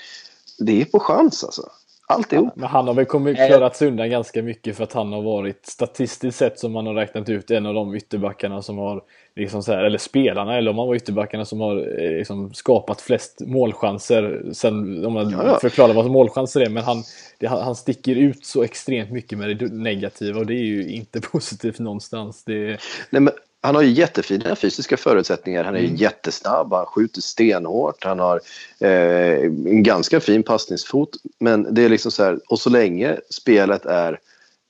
[0.59, 1.70] det är på chans alltså.
[2.12, 2.57] Alltihop.
[2.57, 5.66] Men han har väl kommit, klarat sig undan ganska mycket för att han har varit
[5.66, 9.03] statistiskt sett som man har räknat ut en av de ytterbackarna som har
[9.37, 13.01] liksom så här, eller spelarna eller om man var ytterbackarna som har eh, liksom skapat
[13.01, 17.03] flest målchanser sen om man Ja, förklarar vad målchanser är men han,
[17.38, 20.92] det, han han sticker ut så extremt mycket med det negativa och det är ju
[20.92, 22.44] inte positivt någonstans.
[22.44, 22.79] Det,
[23.11, 23.31] Nej, men
[23.64, 25.64] han har ju jättefina fysiska förutsättningar.
[25.64, 28.40] Han är ju jättesnabb, han skjuter stenhårt, han har
[28.81, 31.11] eh, en ganska fin passningsfot.
[31.38, 34.20] Men det är liksom så här, och så länge spelet är,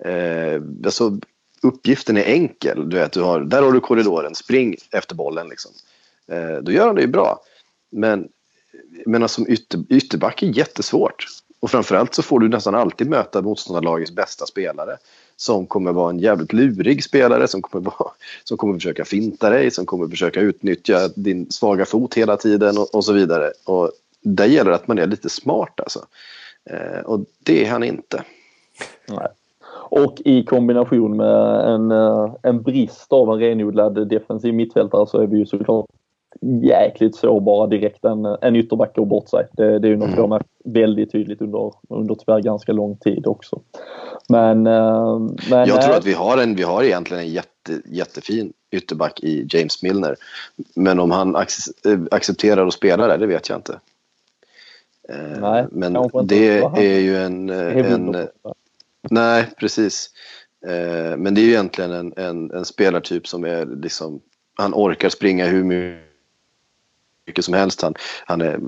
[0.05, 1.19] eh, alltså
[1.63, 5.73] uppgiften är enkel, du vet, du har, där har du korridoren, spring efter bollen liksom.
[6.33, 7.41] Eh, då gör han det ju bra.
[7.91, 8.29] Men,
[9.07, 11.27] men alltså, som ytter, ytterback är jättesvårt.
[11.61, 14.97] Och framförallt så får du nästan alltid möta motståndarlagets bästa spelare.
[15.43, 18.11] Som kommer vara en jävligt lurig spelare, som kommer, vara,
[18.45, 22.95] som kommer försöka finta dig, som kommer försöka utnyttja din svaga fot hela tiden och,
[22.95, 23.51] och så vidare.
[23.65, 26.07] Och där gäller det att man är lite smart alltså.
[26.71, 28.25] Eh, och det är han inte.
[29.09, 29.29] Nej.
[29.91, 35.27] Och i kombination med en, eh, en brist av en renodlad defensiv mittfältare så är
[35.27, 35.87] vi ju såklart
[36.43, 39.47] jäkligt sårbara direkt en, en ytterback går bort sig.
[39.53, 40.17] Det, det är ju något mm.
[40.17, 43.61] vi har märkt väldigt tydligt under, under tyvärr ganska lång tid också.
[44.29, 45.19] Men, eh,
[45.51, 49.47] men Jag tror att vi har, en, vi har egentligen en jätte, jättefin ytterback i
[49.51, 50.17] James Milner.
[50.75, 51.43] Men om han eh,
[52.11, 53.81] accepterar att spela där, det vet jag inte.
[55.09, 57.51] Eh, nej, men det är ju en...
[57.51, 58.29] en
[59.11, 60.11] nej, precis.
[61.17, 64.21] Men det är ju egentligen en, en, en spelartyp som är liksom...
[64.55, 66.12] Han orkar springa hur mycket
[67.27, 67.83] mycket som helst.
[67.83, 67.95] Han,
[68.27, 68.61] han är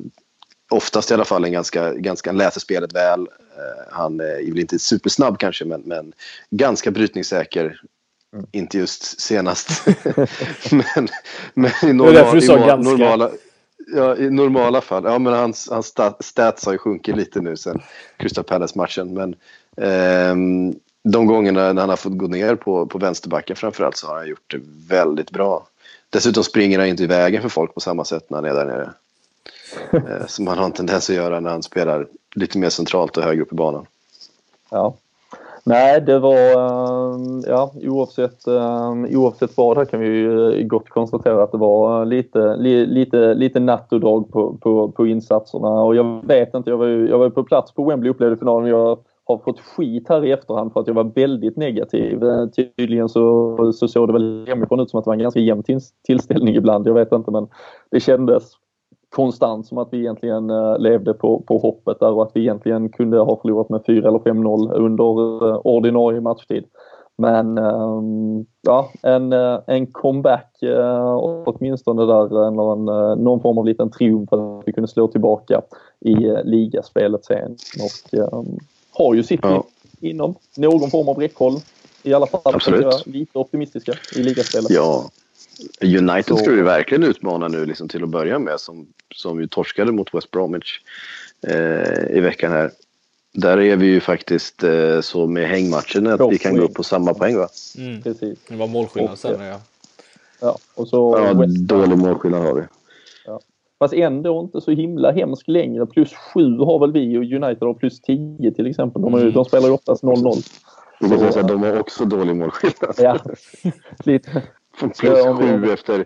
[0.70, 3.20] oftast i alla fall en ganska, ganska han läser spelet väl.
[3.20, 6.12] Uh, han är väl inte supersnabb kanske men, men
[6.50, 7.80] ganska brytningssäker.
[8.34, 8.46] Mm.
[8.52, 9.86] Inte just senast.
[10.70, 11.08] men,
[11.54, 12.76] men i, normal, i ganska.
[12.76, 13.30] normala,
[13.94, 15.04] ja, i normala fall.
[15.04, 17.82] Ja, men hans, hans stats har ju sjunkit lite nu sen
[18.16, 19.14] Crystal Palace-matchen.
[19.14, 19.34] Men
[20.30, 24.16] um, de gångerna när han har fått gå ner på, på vänsterbacken framförallt så har
[24.16, 25.66] han gjort det väldigt bra.
[26.10, 28.64] Dessutom springer han inte i vägen för folk på samma sätt när han är där
[28.64, 28.90] nere.
[29.92, 33.22] Eh, som han har en tendens att göra när han spelar lite mer centralt och
[33.22, 33.86] högre upp i banan.
[34.70, 34.94] Ja.
[35.64, 41.42] Nej, det var, eh, ja oavsett, eh, oavsett vad här kan vi ju gott konstatera
[41.42, 46.26] att det var lite, lite, lite natt och dag på, på, på insatserna och jag
[46.26, 48.70] vet inte, jag var ju jag var på plats på Wembley och upplevde finalen.
[48.70, 52.24] Jag har fått skit här i efterhand för att jag var väldigt negativ.
[52.24, 55.40] Eh, tydligen så, så såg det väl hemifrån ut som att det var en ganska
[55.40, 55.62] jämn
[56.06, 56.86] tillställning ibland.
[56.86, 57.48] Jag vet inte men
[57.90, 58.52] det kändes
[59.10, 62.88] konstant som att vi egentligen eh, levde på, på hoppet där och att vi egentligen
[62.88, 66.64] kunde ha förlorat med 4 eller 5-0 under eh, ordinarie matchtid.
[67.16, 69.32] Men ehm, ja, en,
[69.66, 70.50] en comeback
[71.44, 72.84] åtminstone där, någon,
[73.24, 75.62] någon form av liten triumf att vi kunde slå tillbaka
[76.00, 77.56] i ligaspelet sen.
[77.84, 78.58] Och, ehm,
[78.94, 79.66] har ju City ja.
[80.00, 81.60] inom någon form av räckhåll.
[82.02, 83.06] I alla fall Absolut.
[83.06, 84.70] lite optimistiska i ligaspelet.
[84.70, 85.10] Ja.
[85.80, 89.92] United ska ju verkligen utmana nu liksom till att börja med som, som ju torskade
[89.92, 90.80] mot West Bromwich
[91.46, 92.70] eh, i veckan här.
[93.32, 96.82] Där är vi ju faktiskt eh, så med hängmatchen att vi kan gå upp på
[96.82, 97.48] samma poäng va?
[97.78, 98.02] Mm.
[98.02, 98.38] Precis.
[98.48, 99.60] Det var målskillnad sen ja.
[100.40, 102.62] Ja, och så ja dålig målskillnad har vi.
[103.78, 105.86] Fast ändå inte så himla hemskt längre.
[105.86, 109.02] Plus 7 har väl vi och United har plus 10 till exempel.
[109.02, 109.32] De, mm.
[109.32, 111.32] de spelar ju oftast 0-0.
[111.32, 112.94] Så, de har också dålig målskillnad.
[112.98, 113.18] Ja,
[114.04, 114.42] lite.
[114.78, 115.00] Plus
[115.38, 116.04] 7 efter,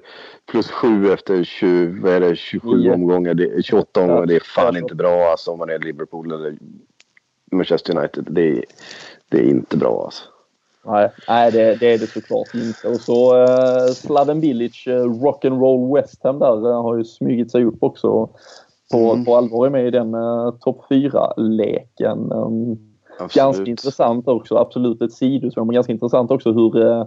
[0.51, 2.93] plus 7 efter 20, vad är det, 27 9.
[2.93, 4.27] omgångar, det, 28 omgångar.
[4.27, 6.59] Det är fan inte bra alltså, om man är Liverpool eller
[7.53, 8.27] Manchester United.
[8.31, 8.65] Det är,
[9.29, 10.25] det är inte bra alltså.
[10.85, 12.89] Nej, nej det, det, är det såklart inte.
[12.89, 17.65] Och så uh, Slaven Village, uh, Rock'n'Roll West Ham där uh, har ju smugit sig
[17.65, 18.29] upp också.
[18.93, 19.25] På, mm.
[19.25, 22.33] på allvar är med i den uh, topp 4-leken.
[22.33, 22.79] Um,
[23.35, 27.05] ganska intressant också, absolut ett sidospår, men ganska intressant också hur uh,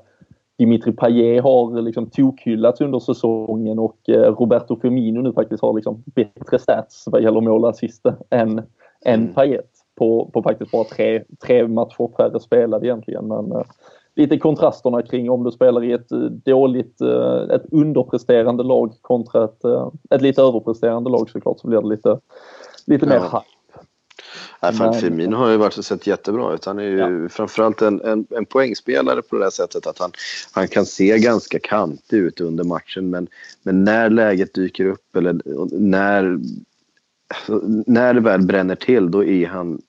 [0.57, 6.03] Dimitri Payet har liksom tokhyllats under säsongen och uh, Roberto Firmino nu faktiskt har liksom
[6.05, 8.61] bättre stats vad gäller mål assist än,
[9.05, 9.33] än mm.
[9.33, 9.70] Payet
[10.01, 13.27] på, på faktiskt bara tre, tre matcher färre spelade egentligen.
[13.27, 13.63] Men uh,
[14.15, 19.45] lite kontrasterna kring om du spelar i ett uh, dåligt, uh, ett underpresterande lag kontra
[19.45, 19.61] ett,
[20.09, 22.19] ett lite överpresterande lag såklart så blir det lite,
[22.85, 23.41] lite mer hype.
[24.61, 26.65] Nej, Frank Firmino har ju varit sett jättebra ut.
[26.65, 27.29] Han är ju ja.
[27.29, 30.11] framförallt en, en, en poängspelare på det här sättet att han,
[30.51, 33.27] han kan se ganska kantig ut under matchen men,
[33.63, 36.39] men när läget dyker upp eller när,
[37.85, 39.81] när det väl bränner till då är han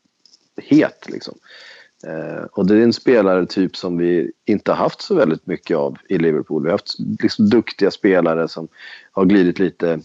[0.64, 1.08] het.
[1.08, 1.34] Liksom.
[2.06, 5.96] Eh, och det är en spelartyp som vi inte har haft så väldigt mycket av
[6.08, 6.62] i Liverpool.
[6.62, 8.68] Vi har haft liksom duktiga spelare som
[9.12, 10.00] har glidit lite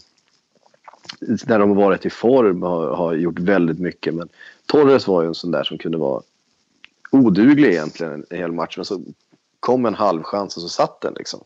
[1.20, 4.14] när de har varit i form har, har gjort väldigt mycket.
[4.14, 4.28] Men
[4.66, 6.22] Torres var ju en sån där som kunde vara
[7.10, 8.76] oduglig egentligen en hel match.
[8.76, 9.00] Men så
[9.60, 11.40] kom en halvchans och så satt den liksom.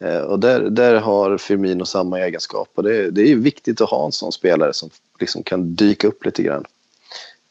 [0.00, 2.68] Eh, och där, där har Firmino samma egenskap.
[2.74, 6.24] Och det, det är viktigt att ha en sån spelare som liksom kan dyka upp
[6.24, 6.64] lite grann.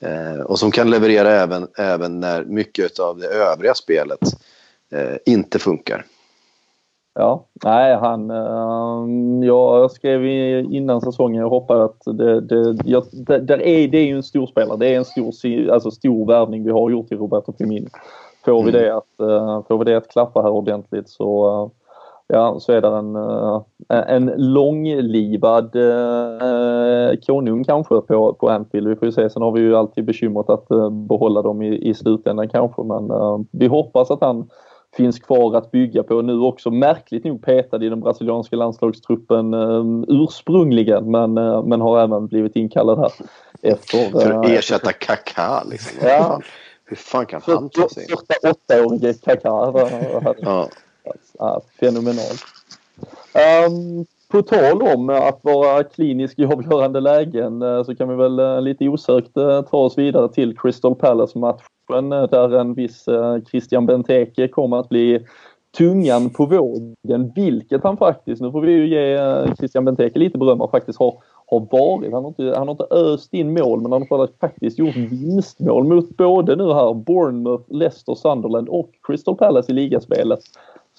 [0.06, 4.20] Eh, och som kan leverera även, även när mycket av det övriga spelet
[4.92, 6.06] eh, inte funkar.
[7.16, 8.32] Ja, nej han...
[8.32, 10.26] Uh, jag skrev
[10.74, 14.24] innan säsongen, jag hoppas att det, det, jag, det, där är, det är ju en
[14.24, 14.78] stor spelare.
[14.78, 17.90] Det är en stor, alltså stor värvning vi har gjort i Roberto Firmino.
[18.46, 18.82] Får vi, mm.
[18.82, 21.83] det att, uh, får vi det att klappa här ordentligt så uh,
[22.28, 23.62] ja, så är det en, eh,
[24.16, 28.88] en långlivad eh, konung kanske på, på Anfield.
[28.88, 29.30] Vi får ju se.
[29.30, 32.84] Sen har vi ju alltid bekymret att eh, behålla dem i, i slutändan kanske.
[32.84, 34.50] Men eh, vi hoppas att han
[34.96, 36.22] finns kvar att bygga på.
[36.22, 42.00] Nu också märkligt nog petad i den brasilianska landslagstruppen eh, ursprungligen men, eh, men har
[42.00, 43.12] även blivit inkallad här.
[43.62, 46.08] Efter, För att ersätta Kaká liksom.
[46.08, 46.42] Ja.
[46.86, 48.10] Hur fan kan han ta sig in?
[48.10, 50.68] 48-årige Kaká.
[51.40, 51.62] Ja.
[51.80, 52.44] Fenomenalt.
[53.68, 58.40] Um, på tal om att vara klinisk i avgörande lägen eh, så kan vi väl
[58.40, 63.06] eh, lite osökt eh, ta oss vidare till Crystal Palace-matchen där en viss
[63.50, 65.26] Christian Benteke kommer att bli
[65.78, 69.18] tungan på vågen, vilket han faktiskt, nu får vi ju ge
[69.58, 72.14] Christian Benteke lite beröm, han faktiskt har, har varit.
[72.14, 75.84] Han har, inte, han har inte öst in mål men han har faktiskt gjort vinstmål
[75.84, 80.40] mot både nu här Bournemouth, Leicester, Sunderland och Crystal Palace i ligaspelet.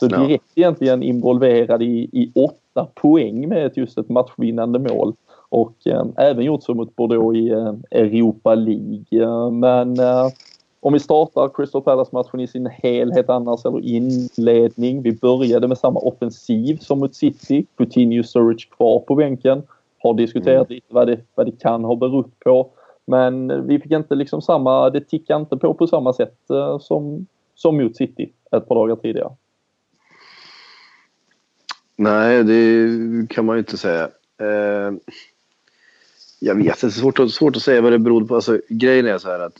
[0.00, 0.62] Så direkt ja.
[0.62, 5.14] egentligen involverad i, i åtta poäng med ett, just ett matchvinnande mål.
[5.48, 9.50] Och eh, även gjort så mot Bordeaux i eh, Europa League.
[9.50, 10.28] Men eh,
[10.80, 15.02] om vi startar Crystal Palace-matchen i sin helhet annars, eller inledning.
[15.02, 17.66] Vi började med samma offensiv som mot City.
[17.76, 19.62] Coutinho Sturridge kvar på bänken.
[19.98, 20.74] Har diskuterat mm.
[20.74, 22.70] lite vad det, vad det kan ha berott på.
[23.06, 27.26] Men vi fick inte liksom samma, det tickade inte på på samma sätt uh, som,
[27.54, 29.30] som mot City ett par dagar tidigare.
[31.96, 34.10] Nej, det kan man ju inte säga.
[34.40, 34.92] Eh,
[36.38, 38.34] jag vet inte, svårt att, svårt att säga vad det berodde på.
[38.34, 39.58] Alltså, grejen är så här att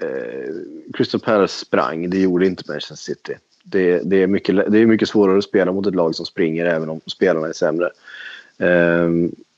[0.00, 0.54] eh,
[0.94, 3.34] Crystal Palace sprang, det gjorde inte Manchester City.
[3.62, 6.66] Det, det, är mycket, det är mycket svårare att spela mot ett lag som springer
[6.66, 7.90] även om spelarna är sämre.
[8.58, 9.08] Eh,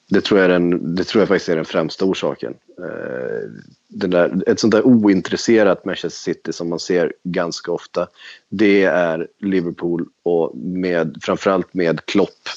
[0.09, 2.55] det tror, jag den, det tror jag faktiskt är den främsta orsaken.
[2.79, 3.51] Eh,
[3.89, 8.09] den där, ett sånt där ointresserat Manchester City som man ser ganska ofta.
[8.49, 12.49] Det är Liverpool och med, framförallt med Klopp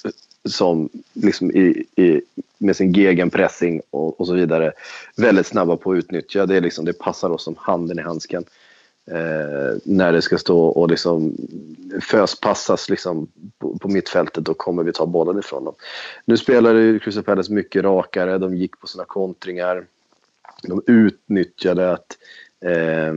[0.50, 2.22] som liksom i, i,
[2.58, 4.72] med sin gegenpressing och, och så vidare
[5.18, 6.46] väldigt snabba på att utnyttja.
[6.46, 8.46] Det, är liksom, det passar oss som handen i handsken.
[9.12, 11.38] Eh, när det ska stå och liksom
[12.02, 13.28] föspassas liksom
[13.60, 15.76] på, på mittfältet, då kommer vi ta bollen ifrån dem.
[16.26, 19.86] Nu spelade Crystal Palace mycket rakare, de gick på sina kontringar.
[20.63, 22.17] De utnyttjade att,
[22.65, 23.13] eh,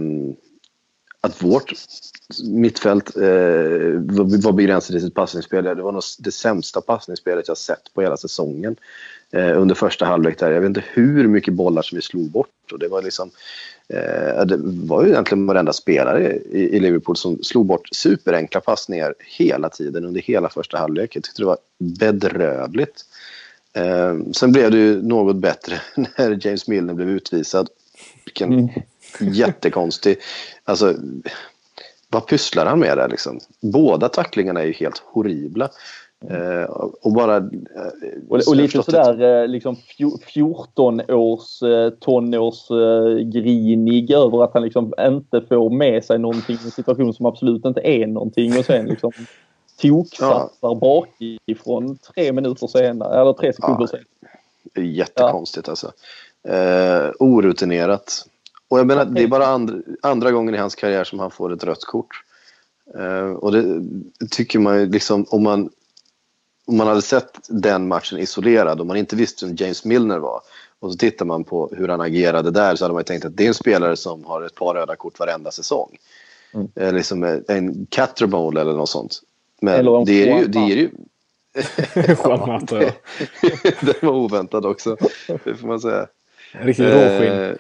[1.20, 1.72] att vårt
[2.44, 3.22] mittfält eh,
[4.42, 5.64] var begränsat i sitt passningsspel.
[5.64, 8.76] Det var nog det sämsta passningsspelet jag sett på hela säsongen
[9.31, 10.38] eh, under första halvlek.
[10.38, 10.50] Där.
[10.50, 12.72] Jag vet inte hur mycket bollar som vi slog bort.
[12.72, 13.31] Och det, var liksom,
[13.92, 19.14] eh, det var ju egentligen varenda spelare i, i Liverpool som slog bort superenkla passningar
[19.38, 21.16] hela tiden under hela första halvlek.
[21.16, 23.05] Jag tyckte det var bedrövligt.
[23.72, 25.81] Eh, sen blev det ju något bättre
[26.18, 27.68] när James Milner blev utvisad.
[28.24, 28.70] Vilken mm.
[29.18, 30.18] jättekonstig...
[30.64, 30.94] Alltså,
[32.09, 33.40] vad pysslar han med där liksom?
[33.61, 35.70] Båda tacklingarna är ju helt horribla.
[36.30, 36.64] Eh,
[37.02, 37.37] och bara...
[37.37, 37.42] Eh,
[38.28, 39.76] och, och lite sådär eh, liksom
[40.35, 46.56] 14 års eh, tonårs eh, grinig över att han liksom inte får med sig någonting
[46.56, 49.12] i en situation som absolut inte är någonting och sen liksom
[49.80, 50.74] toksatsar ja.
[50.74, 53.87] bakifrån tre minuter senare, eller tre sekunder ja.
[53.87, 54.88] senare.
[54.88, 55.70] Jättekonstigt ja.
[55.70, 55.92] alltså.
[57.18, 58.26] Orutinerat.
[58.68, 61.52] Och jag menar, det är bara andra, andra gången i hans karriär som han får
[61.52, 62.24] ett rött kort.
[63.38, 63.82] Och det
[64.30, 65.70] tycker man ju liksom, om man,
[66.66, 70.40] om man hade sett den matchen isolerad och man inte visste vem James Milner var
[70.81, 73.44] och så tittar man på hur han agerade där så hade man tänkt att det
[73.44, 75.96] är en spelare som har ett par röda kort varenda säsong.
[76.55, 76.68] Mm.
[76.75, 79.20] Eh, liksom en Catermole eller något sånt.
[79.61, 80.46] Men eller det är ju...
[80.46, 80.90] Det är ju
[81.94, 82.90] Juan Mata, ja.
[83.81, 84.96] det var oväntat också,
[85.44, 86.07] det får man säga.
[86.53, 87.33] Riktigt råskinn.
[87.33, 87.55] Eh,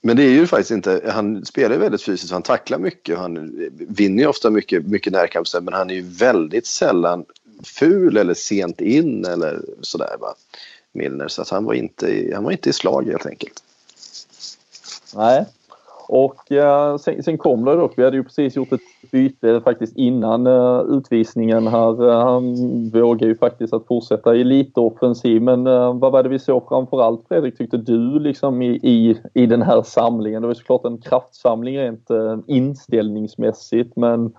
[0.00, 3.22] men det är ju faktiskt inte, han spelar ju väldigt fysiskt, han tacklar mycket och
[3.22, 3.54] han
[3.88, 7.24] vinner ju ofta mycket, mycket närkampsställ men han är ju väldigt sällan
[7.64, 10.34] ful eller sent in eller sådär va.
[10.92, 13.62] Milner, så att han var inte, han var inte i slag helt enkelt.
[15.14, 15.46] Nej,
[16.08, 18.80] och eh, sen, sen kom det dock, vi hade ju precis gjort ett
[19.12, 22.08] byte faktiskt innan eh, utvisningen här.
[22.08, 22.54] Eh, han
[22.90, 25.64] vågade ju faktiskt att fortsätta i lite offensiv men
[25.98, 29.82] vad var det vi såg framförallt Fredrik tyckte du liksom i, i, i den här
[29.82, 30.42] samlingen?
[30.42, 32.08] Det var såklart en kraftsamling rent
[32.46, 34.32] inställningsmässigt men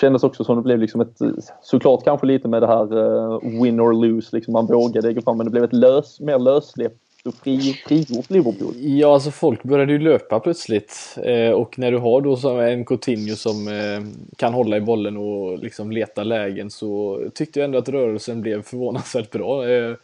[0.00, 1.18] kändes också som det blev liksom ett,
[1.62, 5.36] såklart kanske lite med det här eh, win or lose, liksom man vågade gå fram
[5.36, 8.74] men det blev ett lös, mer lössläppt och fri, frigjort Liverpool.
[8.76, 11.18] Ja, alltså folk började ju löpa plötsligt.
[11.22, 14.00] Eh, och när du har då som en Coutinho som eh,
[14.36, 18.62] kan hålla i bollen och liksom leta lägen så tyckte jag ändå att rörelsen blev
[18.62, 19.68] förvånansvärt bra.
[19.68, 19.94] Eh,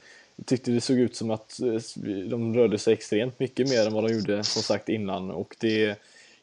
[0.47, 4.05] tyckte det såg ut som att eh, de rörde sig extremt mycket mer än vad
[4.05, 5.31] de gjorde som sagt innan.
[5.31, 5.99] Och det,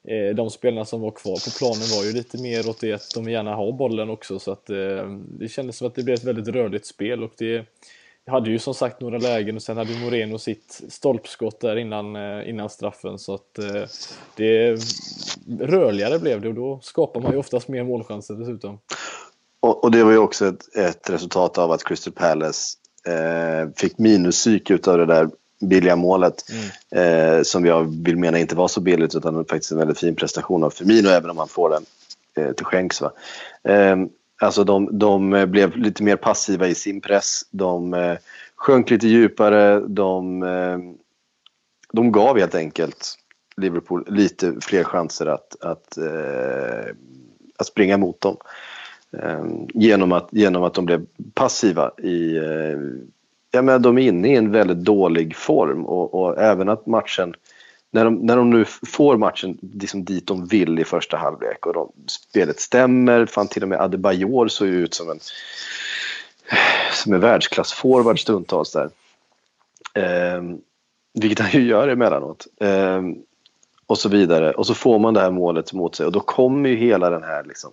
[0.07, 3.11] Eh, de spelarna som var kvar på planen var ju lite mer åt det att
[3.15, 6.23] de gärna har bollen också så att eh, det kändes som att det blev ett
[6.23, 7.65] väldigt rörligt spel och det
[8.29, 12.49] hade ju som sagt några lägen och sen hade Moreno sitt stolpskott där innan, eh,
[12.49, 13.83] innan straffen så att eh,
[14.35, 14.77] det
[15.59, 18.79] rörligare blev det och då skapar man ju oftast mer målchanser dessutom.
[19.59, 22.77] Och, och det var ju också ett, ett resultat av att Crystal Palace
[23.07, 25.29] eh, fick minuspsyk utav det där
[25.59, 26.45] billiga målet.
[26.49, 27.37] Mm.
[27.37, 30.63] Eh, som jag vill mena inte var så billigt utan faktiskt en väldigt fin prestation
[30.63, 31.85] av Firmino även om han får den
[32.35, 33.01] eh, till skänks.
[33.01, 33.11] Va?
[33.63, 33.95] Eh,
[34.41, 37.41] alltså de, de blev lite mer passiva i sin press.
[37.51, 38.17] De eh,
[38.55, 39.79] sjönk lite djupare.
[39.79, 40.77] De, eh,
[41.93, 43.15] de gav helt enkelt
[43.57, 46.93] Liverpool lite fler chanser att, att, eh,
[47.57, 48.37] att springa mot dem.
[49.73, 52.39] genom, att, genom att de blev passiva i
[53.51, 57.33] ja, men de är inne i en väldigt dålig form och, och även att matchen
[57.91, 61.73] när de, när de nu får matchen liksom dit de vill i första halvlek och
[61.73, 65.19] de, spelet stämmer, fan till och med Adebayor såg ju ut som en
[66.93, 68.89] som en världsklassforward stundtals där.
[69.93, 70.41] Eh,
[71.13, 72.47] vilket han ju gör emellanåt.
[72.59, 73.01] Eh,
[73.87, 74.51] och så vidare.
[74.51, 77.23] Och så får man det här målet mot sig och då kommer ju hela den
[77.23, 77.71] här liksom,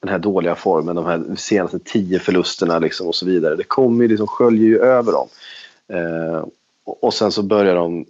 [0.00, 3.56] den här dåliga formen, de här senaste tio förlusterna liksom och så vidare.
[3.56, 5.28] Det kommer ju liksom, sköljer ju över dem.
[5.88, 6.44] Eh,
[6.84, 8.06] och sen så börjar de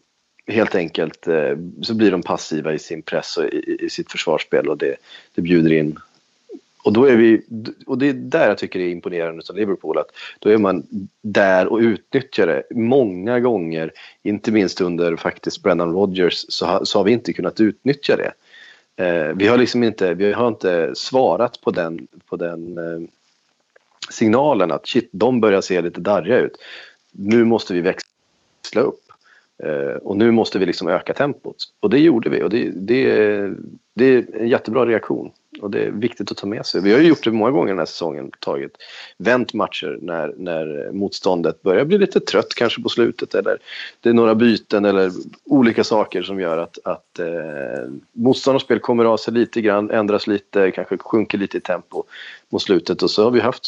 [0.47, 4.69] helt enkelt, eh, så blir de passiva i sin press och i, i sitt försvarsspel
[4.69, 4.97] och det,
[5.35, 5.99] det bjuder in
[6.89, 7.43] och, då är vi,
[7.87, 9.99] och det är där jag tycker det är imponerande av Liverpool.
[9.99, 10.87] Att då är man
[11.23, 13.93] där och utnyttjar det många gånger.
[14.23, 18.33] Inte minst under faktiskt Brendan Rodgers så har, så har vi inte kunnat utnyttja det.
[18.99, 23.09] Eh, vi har liksom inte, vi har inte svarat på den, på den eh,
[24.11, 26.57] signalen att shit, de börjar se lite darriga ut.
[27.13, 29.01] Nu måste vi växla upp.
[29.65, 31.57] Eh, och nu måste vi liksom öka tempot.
[31.81, 33.51] Och det gjorde vi och det, det,
[33.95, 35.31] det är en jättebra reaktion.
[35.61, 36.81] Och det är viktigt att ta med sig.
[36.81, 38.31] Vi har ju gjort det många gånger den här säsongen.
[38.41, 38.77] Tagit,
[39.17, 43.35] vänt matcher när, när motståndet börjar bli lite trött kanske på slutet.
[43.35, 43.59] Eller
[44.01, 45.11] det är några byten eller
[45.45, 50.27] olika saker som gör att, att eh, motståndarnas spel kommer av sig lite grann, ändras
[50.27, 52.05] lite, kanske sjunker lite i tempo
[52.49, 53.03] mot slutet.
[53.03, 53.65] Och så har vi haft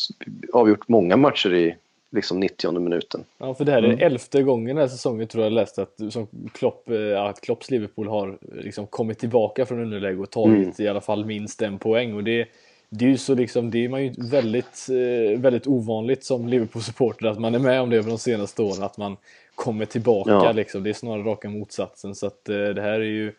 [0.52, 1.76] avgjort många matcher i
[2.10, 3.24] liksom 90 minuten.
[3.38, 4.00] Ja, för det här är mm.
[4.00, 8.08] elfte gången den här säsongen tror jag läst att, som Klopp, eh, att Klopps Liverpool
[8.08, 10.72] har liksom kommit tillbaka från underläge och tagit mm.
[10.78, 12.14] i alla fall minst en poäng.
[12.14, 12.48] Och det,
[12.88, 17.26] det är ju så liksom, det är man ju väldigt, eh, väldigt ovanligt som Liverpool-supporter
[17.26, 19.16] att man är med om det över de senaste åren, att man
[19.54, 20.52] kommer tillbaka ja.
[20.52, 20.82] liksom.
[20.82, 22.14] Det är snarare raka motsatsen.
[22.14, 23.32] Så att eh, det här är ju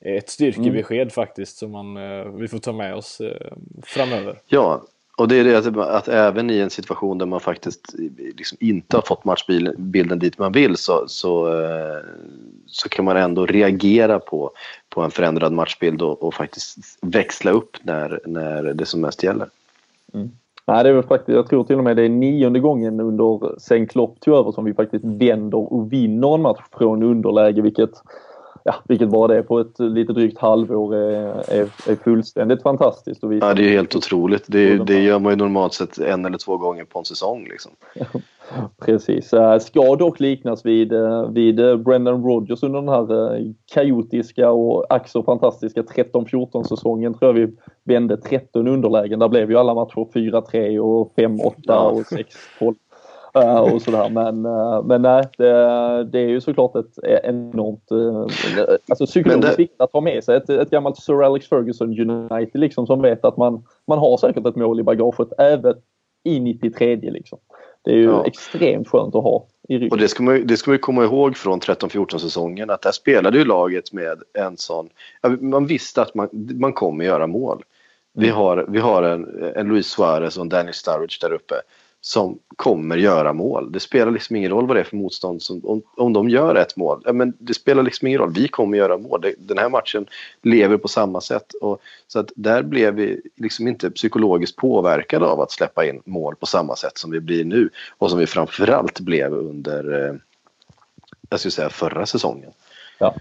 [0.00, 1.10] ett styrkebesked mm.
[1.10, 1.94] faktiskt som man,
[2.38, 3.20] vi får ta med oss
[3.82, 4.38] framöver.
[4.46, 4.82] Ja,
[5.16, 7.94] och det är det att, att, även i en situation där man faktiskt
[8.36, 11.98] liksom inte har fått matchbilden dit man vill så, så, eh,
[12.66, 14.50] så kan man ändå reagera på,
[14.88, 19.48] på en förändrad matchbild och, och faktiskt växla upp när, när det som mest gäller.
[20.14, 20.30] Mm.
[20.66, 23.86] Nej, det är faktiskt, jag tror till och med det är nionde gången under sen
[23.86, 27.90] Klopp tog över som vi faktiskt vänder och vinner en match från underläge vilket
[28.66, 33.24] ja, vilket bara det på ett lite drygt halvår är, är, är fullständigt fantastiskt.
[33.24, 34.44] Och ja, det är helt otroligt.
[34.46, 37.48] Det, det gör man ju normalt sett en eller två gånger på en säsong.
[37.50, 37.72] Liksom.
[38.84, 39.32] Precis.
[39.32, 44.86] Eh, ska dock liknas vid, eh, vid eh, Brendan Rodgers under den här kaotiska och
[44.94, 49.18] ack fantastiska 13-14 säsongen tror jag vi vände 13 underlägen.
[49.18, 51.80] Där blev ju alla matcher 4-3 och 5-8 ja.
[51.80, 52.24] och 6-12
[52.60, 52.72] uh,
[53.44, 54.10] och sådär.
[54.10, 58.26] Men, uh, men nej, det, det, är ju såklart ett enormt uh,
[58.88, 62.86] alltså psykologiskt viktigt att ha med sig ett, ett gammalt Sir Alex Ferguson United liksom
[62.86, 65.74] som vet att man, man har säkert ett mål i bagaget även
[66.24, 67.38] i 93 liksom.
[67.82, 68.26] Det är ju ja.
[68.26, 69.90] extremt skönt att ha i ryggen.
[69.90, 73.38] Och det ska man, det ska man komma ihåg från 13-14 säsongen att där spelade
[73.38, 74.88] ju laget med en sån,
[75.40, 77.64] man visste att man, man kommer göra mål.
[78.12, 78.36] Vi mm.
[78.36, 81.54] har, vi har en, en Luis Suarez och en Daniel Sturridge där uppe
[82.06, 83.72] som kommer göra mål.
[83.72, 85.42] Det spelar liksom ingen roll vad det är för motstånd.
[85.42, 88.32] Som, om, om de gör ett mål, ja, men det spelar liksom ingen roll.
[88.32, 89.20] Vi kommer göra mål.
[89.20, 90.06] Det, den här matchen
[90.42, 91.52] lever på samma sätt.
[91.60, 96.36] Och, så att där blev vi liksom inte psykologiskt påverkade av att släppa in mål
[96.36, 97.70] på samma sätt som vi blir nu.
[97.98, 100.14] Och som vi framförallt blev under, eh,
[101.30, 102.50] jag skulle säga förra säsongen.
[102.98, 103.14] Ja.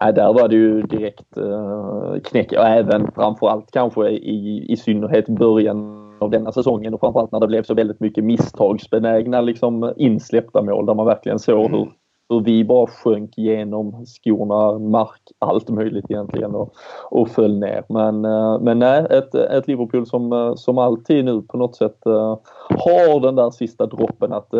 [0.00, 5.26] Nej, där var det ju direkt eh, knäck och även framförallt kanske i, i synnerhet
[5.28, 10.62] början av denna säsongen och framförallt när det blev så väldigt mycket misstagsbenägna liksom insläppta
[10.62, 11.88] mål där man verkligen såg hur,
[12.28, 16.74] hur vi bara sjönk genom skorna, mark, allt möjligt egentligen och,
[17.10, 17.84] och föll ner.
[17.88, 21.98] Men, eh, men nej, ett, ett Liverpool som, eh, som alltid nu på något sätt
[22.06, 22.38] uh,
[22.68, 24.54] har den där sista droppen att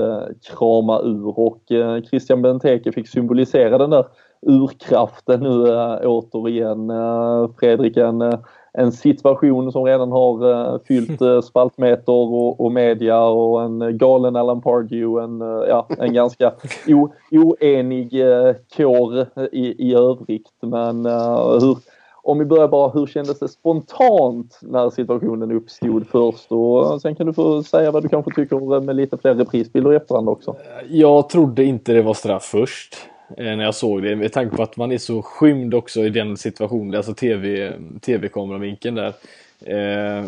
[0.51, 1.63] krama ur och
[2.11, 4.07] Christian Benteke fick symbolisera den där
[4.47, 6.93] urkraften nu återigen.
[7.59, 8.23] Fredrik, en
[8.79, 14.37] en situation som redan har uh, fyllt uh, spaltmeter och, och, media och en galen
[14.37, 16.53] Alan Pardew, en, uh, ja, en ganska
[16.89, 20.51] o, oenig uh, kår i, i övrigt.
[20.63, 21.77] Men hur,
[22.23, 26.53] om vi börjar bara, hur kändes det spontant när situationen uppstod först?
[26.53, 29.97] Och sen kan du få säga vad du kanske tycker med lite fler reprisbilder i
[29.97, 30.57] efterhand också.
[30.89, 32.95] Jag trodde inte det var straff först.
[33.37, 34.17] Eh, när jag såg det.
[34.17, 38.95] Med tanke på att man är så skymd också i den situationen, alltså TV, TV-kameravinkeln
[38.95, 39.13] där.
[39.61, 40.27] Eh,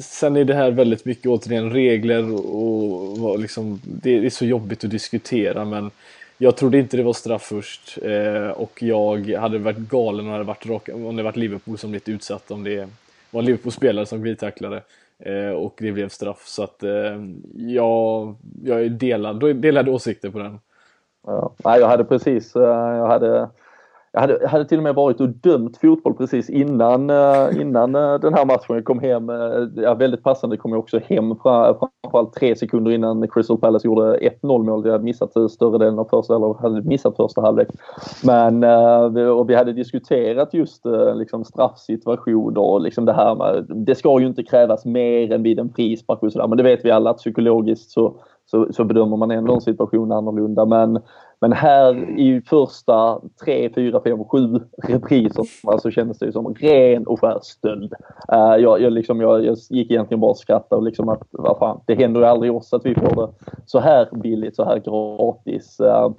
[0.00, 4.84] sen är det här väldigt mycket återigen regler och, och liksom, det är så jobbigt
[4.84, 5.90] att diskutera men
[6.38, 10.32] jag trodde inte det var straff först eh, och jag hade varit galen om det
[10.32, 12.88] hade varit, rock, om det varit Liverpool som blivit utsatt om det
[13.30, 14.82] var Liverpool-spelare som glidtacklade
[15.18, 17.24] eh, och det blev straff så att eh,
[17.56, 20.58] jag, jag är delad, delade åsikter på den.
[21.26, 23.48] Ja, jag hade precis, eh, jag hade
[24.12, 27.94] jag hade, jag hade till och med varit och dömt fotboll precis innan, eh, innan
[27.94, 28.76] eh, den här matchen.
[28.76, 29.28] Jag kom hem,
[29.76, 34.64] ja, väldigt passande kom jag också hem framförallt tre sekunder innan Crystal Palace gjorde 1-0
[34.64, 34.82] mål.
[34.84, 37.68] Jag hade missat större delen av första, eller hade missat första halvlek.
[38.24, 38.64] Men
[39.28, 40.82] och vi hade diskuterat just
[41.14, 45.58] liksom straffsituationer och liksom det här med, det ska ju inte krävas mer än vid
[45.58, 46.48] en frispark och sådär.
[46.48, 48.14] Men det vet vi alla att psykologiskt så,
[48.50, 50.64] så, så bedömer man ändå en situation annorlunda.
[50.64, 51.00] Men
[51.42, 57.20] men här i första 3, 4, 5, 7 repriser alltså kändes det som ren och
[57.20, 57.92] skär stöld.
[58.32, 61.58] Uh, jag, jag, liksom, jag, jag gick egentligen bara och skrattade och liksom att vad
[61.58, 63.28] fan, det händer ju aldrig oss att vi får det
[63.66, 65.80] så här billigt, så här gratis.
[65.80, 66.10] Uh,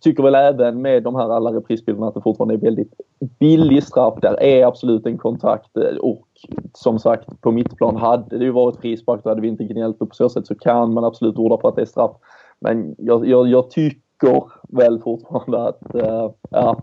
[0.00, 2.92] tycker väl även med de här alla reprisbilderna att det fortfarande är väldigt
[3.38, 4.14] billig straff.
[4.22, 6.26] Där är absolut en kontakt eh, och
[6.74, 10.08] som sagt på mittplan hade det ju varit frispark, då hade vi inte gnällt och
[10.08, 12.16] på så sätt så kan man absolut orda på att det är straff.
[12.60, 16.82] Men jag, jag, jag tycker väl fortfarande att uh, ja,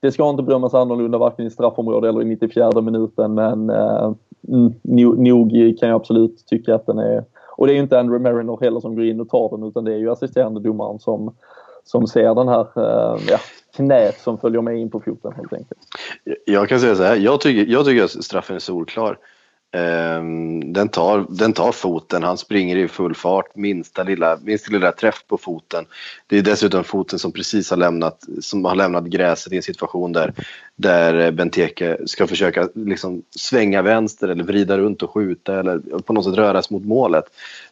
[0.00, 4.12] det ska inte bedömas annorlunda varken i straffområdet eller i 94 minuten men uh,
[5.14, 7.24] nog kan jag absolut tycka att den är
[7.56, 9.84] och det är ju inte Andrew Mariner heller som går in och tar den utan
[9.84, 11.34] det är ju assisterande domaren som,
[11.84, 13.38] som ser den här eh, ja,
[13.76, 15.80] knät som följer med in på foten helt enkelt.
[16.44, 19.18] Jag kan säga så här, jag tycker, jag tycker att straffen är solklar.
[19.74, 24.92] Ehm, den, tar, den tar foten, han springer i full fart, minsta lilla, minsta lilla
[24.92, 25.86] träff på foten.
[26.26, 30.12] Det är dessutom foten som precis har lämnat, som har lämnat gräset i en situation
[30.12, 30.32] där,
[30.76, 36.24] där Benteke ska försöka liksom svänga vänster eller vrida runt och skjuta eller på något
[36.24, 37.24] sätt röra sig mot målet.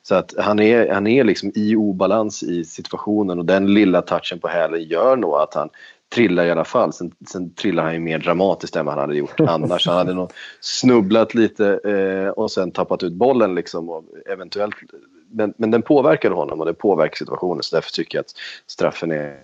[0.02, 4.38] Så att han är, han är liksom i obalans i situationen och den lilla touchen
[4.38, 5.68] på hälen gör nog att han
[6.12, 6.92] trillar i alla fall.
[6.92, 9.86] Sen, sen trillar han ju mer dramatiskt än vad han hade gjort annars.
[9.86, 13.90] Han hade nog snubblat lite eh, och sen tappat ut bollen liksom.
[13.90, 14.74] Och eventuellt,
[15.30, 18.34] men, men den påverkade honom och det påverkar situationen så därför tycker jag att
[18.66, 19.36] straffen är,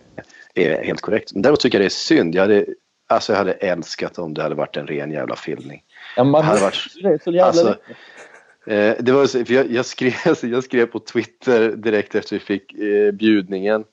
[0.54, 1.32] är helt korrekt.
[1.32, 2.34] Men däremot tycker jag det är synd.
[2.34, 2.66] Jag hade,
[3.08, 5.82] alltså jag hade älskat om det hade varit en ren jävla filmning.
[6.16, 7.68] Ja, man hade varit, det så jävla alltså,
[8.66, 12.72] eh, det var, för jag, jag, skrev, jag skrev på Twitter direkt efter vi fick
[12.72, 13.84] eh, bjudningen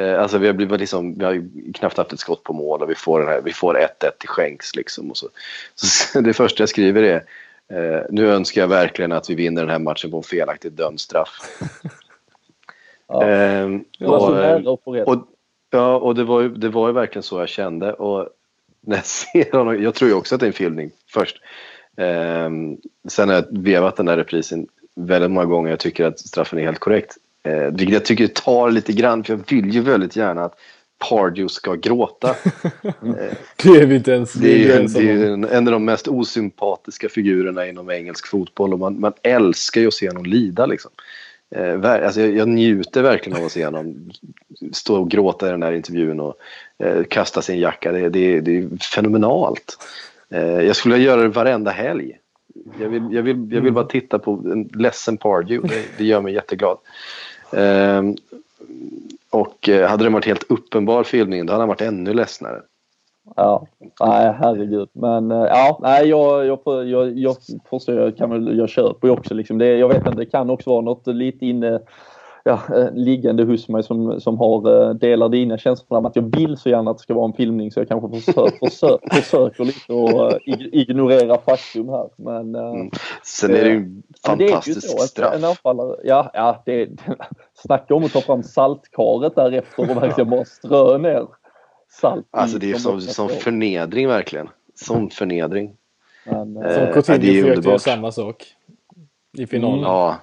[0.00, 2.94] alltså vi har, blivit liksom, vi har knappt haft ett skott på mål och vi
[2.94, 3.86] får, den här, vi får 1-1
[4.18, 4.76] till skänks.
[4.76, 5.28] Liksom och så.
[5.74, 7.24] så det första jag skriver är
[7.68, 11.00] eh, nu önskar jag verkligen att vi vinner den här matchen på en felaktigt dömd
[11.00, 11.38] straff.
[13.08, 13.68] ja, eh,
[14.00, 15.26] och, och,
[15.70, 17.92] ja, och det var, ju, det var ju verkligen så jag kände.
[17.92, 18.28] Och
[18.80, 21.40] när jag ser honom, jag tror ju också att det är en filmning först.
[21.96, 22.50] Eh,
[23.08, 25.70] sen har jag vevat den där reprisen väldigt många gånger.
[25.70, 27.16] Jag tycker att straffen är helt korrekt.
[27.42, 30.58] Eh, vilket jag tycker tar lite grann, för jag vill ju väldigt gärna att
[31.08, 32.36] Pardew ska gråta.
[32.84, 36.08] Eh, det är vi inte ens Det är, det är en, en, av de mest
[36.08, 40.66] osympatiska figurerna inom engelsk fotboll och man, man älskar ju att se honom lida.
[40.66, 40.90] Liksom.
[41.54, 44.10] Eh, alltså jag, jag, njuter verkligen av att se honom
[44.72, 46.34] stå och gråta i den här intervjun och
[46.78, 47.92] eh, kasta sin jacka.
[47.92, 49.78] Det, det, det är fenomenalt.
[50.30, 52.18] Eh, jag skulle vilja göra det varenda helg.
[52.80, 55.68] Jag vill, jag vill, jag vill bara titta på en ledsen Pardew.
[55.68, 56.78] Det, det gör mig jätteglad.
[57.56, 58.16] Ehm,
[59.30, 62.62] och eh, hade det varit helt uppenbar fyllning då hade han varit ännu ledsnare.
[63.36, 63.66] Ja,
[64.00, 64.88] nej herregud.
[64.92, 67.36] Men eh, ja, nej jag, jag, jag, jag
[67.70, 69.76] förstår, jag, kan väl, jag köper ju också liksom det.
[69.76, 71.80] Jag vet inte, det kan också vara något lite inne
[72.44, 76.36] ja, eh, liggande hos mig som, som har eh, delar dina känslor om att jag
[76.36, 79.64] vill så gärna att det ska vara en filmning så jag kanske försöker, försöker, försöker
[79.64, 80.38] lite och
[80.72, 82.08] ignorera faktum här.
[82.16, 82.90] Men, mm.
[83.24, 85.34] Sen är det ju en fantastisk ja, straff.
[85.34, 86.88] En anfallare, ja, ja det,
[87.54, 91.26] snacka om att ta fram saltkaret därefter och verkligen bara strö ner
[92.00, 92.26] salt.
[92.30, 94.48] Alltså det är som, som förnedring verkligen.
[94.74, 95.76] Som förnedring.
[96.26, 98.44] Men, eh, som Coutinho försökte göra samma sak
[99.38, 99.78] i finalen.
[99.78, 99.90] Mm.
[99.90, 100.18] Ja,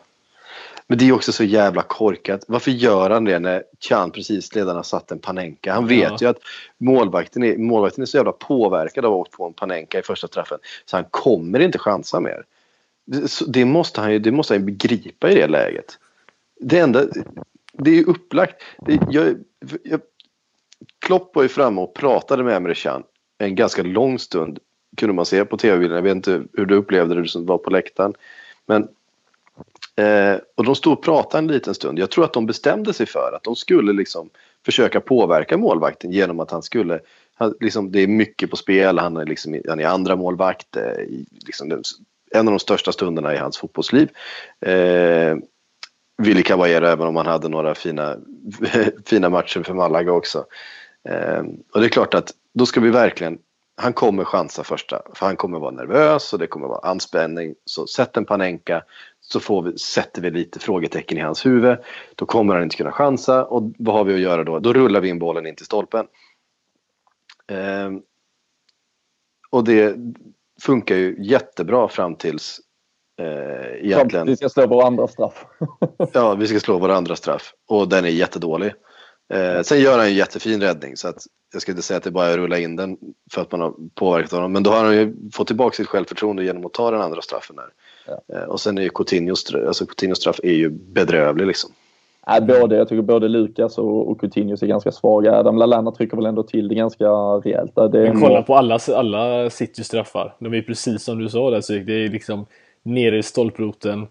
[0.89, 2.45] men det är också så jävla korkat.
[2.47, 5.73] Varför gör han det när Chan precis redan har satt en Panenka?
[5.73, 6.17] Han vet ja.
[6.21, 6.39] ju att
[6.77, 10.01] målvakten är, målvakten är så jävla påverkad av att ha åkt på en Panenka i
[10.01, 10.57] första straffen.
[10.85, 12.43] Så han kommer inte chansa mer.
[13.47, 15.97] Det måste han ju det måste han begripa i det läget.
[16.59, 17.05] Det enda,
[17.73, 18.55] det är ju upplagt.
[18.87, 19.35] Det, jag,
[19.83, 20.01] jag,
[20.99, 23.03] Klopp var ju framme och pratade med Emre Can
[23.37, 24.59] en ganska lång stund
[24.97, 25.95] kunde man se på tv-bilden.
[25.95, 28.13] Jag vet inte hur du upplevde det, du som var på läktaren.
[28.65, 28.87] Men,
[29.99, 31.99] eh, och de stod och pratade en liten stund.
[31.99, 34.29] Jag tror att de bestämde sig för att de skulle liksom
[34.65, 36.99] försöka påverka målvakten genom att han skulle
[37.39, 41.05] han, liksom, det är mycket på spel, han är, liksom, han är andra målvakt, eh,
[41.45, 41.83] liksom,
[42.31, 44.09] en av de största stunderna i hans fotbollsliv.
[44.65, 45.37] Eh,
[46.17, 48.17] Willy Caballero även om han hade några fina,
[49.05, 50.45] fina matcher för Malaga också.
[51.09, 51.43] Eh,
[51.73, 53.37] och det är klart att då ska vi verkligen,
[53.77, 57.55] han kommer chansa första, för han kommer vara nervös och det kommer vara anspänning.
[57.65, 58.83] Så sätt en Panenka
[59.31, 61.77] så får vi, sätter vi lite frågetecken i hans huvud.
[62.15, 64.59] Då kommer han inte kunna chansa och vad har vi att göra då?
[64.59, 66.05] Då rullar vi in bollen in till stolpen.
[67.51, 67.89] Eh,
[69.49, 69.95] och det
[70.61, 72.59] funkar ju jättebra fram tills
[73.21, 74.27] eh, egentligen...
[74.27, 75.45] Vi ska slå vår andra straff.
[76.13, 78.73] ja, vi ska slå vår andra straff och den är jättedålig.
[79.33, 81.23] Eh, sen gör han en jättefin räddning så att
[81.53, 82.97] jag ska inte säga att det bara är att rulla in den
[83.31, 84.51] för att man har påverkat honom.
[84.51, 87.55] Men då har han ju fått tillbaka sitt självförtroende genom att ta den andra straffen
[87.55, 87.69] där.
[88.09, 88.35] Ja.
[88.35, 91.71] Eh, och sen är ju Coutinhos, alltså Coutinhos straff är ju bedrövlig liksom.
[92.27, 95.35] Nej, både, jag tycker både Lukas och, och Coutinho är ganska svaga.
[95.35, 97.75] Adam Lallana trycker väl ändå till det ganska rejält.
[97.75, 100.35] Det är kolla på alla, alla City straffar.
[100.39, 102.45] De är precis som du sa där så det är liksom
[102.83, 104.07] nere i stolproten.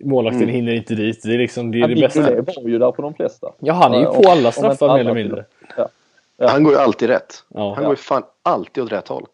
[0.00, 0.54] Målvakten mm.
[0.54, 1.22] hinner inte dit.
[1.22, 2.20] Det är liksom det, är det bästa.
[2.20, 3.52] Det var ju där på de flesta.
[3.58, 5.44] Ja, han är ju på alla straffar mer eller mindre.
[5.76, 5.88] Ja.
[6.36, 6.48] Ja.
[6.48, 7.44] Han går ju alltid rätt.
[7.48, 7.74] Ja.
[7.74, 9.26] Han går ju fan alltid åt rätt håll.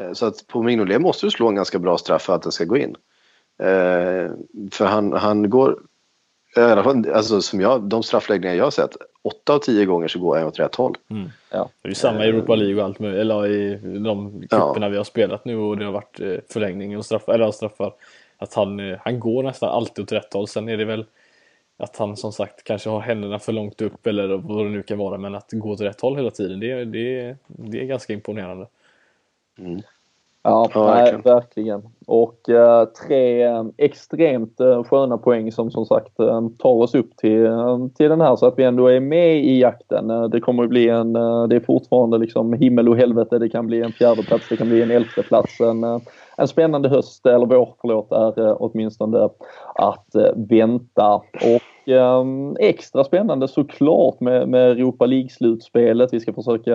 [0.00, 2.52] Eh, så att på Mignolet måste du slå en ganska bra straff för att den
[2.52, 2.96] ska gå in.
[3.58, 4.30] Eh,
[4.70, 5.78] för han, han går
[6.56, 10.48] alltså, som jag, de straffläggningar jag har sett, åtta av tio gånger så går jag
[10.48, 10.94] åt rätt håll.
[11.10, 11.30] Mm.
[11.50, 11.70] Ja.
[11.82, 14.88] Det är samma i Europa League och allt möjligt, eller i de cuperna ja.
[14.88, 17.92] vi har spelat nu och det har varit eh, förlängning och straff, eller straffar.
[18.38, 20.48] Att han, eh, han går nästan alltid åt rätt håll.
[20.48, 21.04] Sen är det väl
[21.76, 24.98] att han som sagt kanske har händerna för långt upp eller vad det nu kan
[24.98, 25.18] vara.
[25.18, 28.66] Men att gå åt rätt håll hela tiden, det, det, det är ganska imponerande.
[29.58, 29.82] Mm.
[30.44, 31.22] Ja, ja nej, verkligen.
[31.22, 31.82] verkligen.
[32.06, 37.16] Och uh, tre um, extremt uh, sköna poäng som som sagt um, tar oss upp
[37.16, 40.30] till, um, till den här så att vi ändå är med i jakten.
[40.30, 43.38] Det kommer att bli en, det är fortfarande liksom himmel och helvete.
[43.38, 45.60] Det kan bli en fjärde plats, det kan bli en elfte plats.
[45.60, 45.84] En,
[46.36, 49.28] en spännande höst, eller vår förlåt, är åtminstone
[49.74, 51.14] att vänta.
[51.14, 56.12] Och Um, extra spännande såklart med, med Europa League-slutspelet.
[56.12, 56.72] Vi ska försöka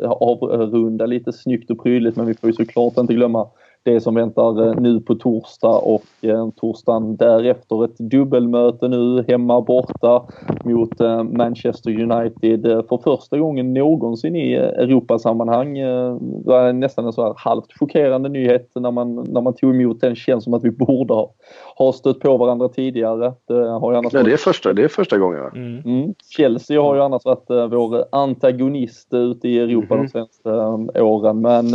[0.00, 3.48] eh, avrunda lite snyggt och prydligt men vi får ju såklart inte glömma
[3.88, 9.60] det som väntar uh, nu på torsdag och uh, torsdagen därefter ett dubbelmöte nu hemma
[9.60, 10.22] borta
[10.64, 15.78] mot uh, Manchester United för första gången någonsin i Europasammanhang.
[15.78, 20.00] Det var nästan en så här halvt chockerande nyhet när man, när man tog emot
[20.00, 20.14] den.
[20.16, 21.32] Känns som att vi borde ha
[21.76, 23.32] har stött på varandra tidigare.
[23.48, 25.50] Det, har ju annars ja, det, är första, det är första gången va?
[25.54, 25.82] Mm.
[25.84, 26.14] Mm.
[26.36, 30.06] Chelsea har ju annars varit vår antagonist ute i Europa mm.
[30.06, 31.40] de senaste um, åren.
[31.40, 31.66] Men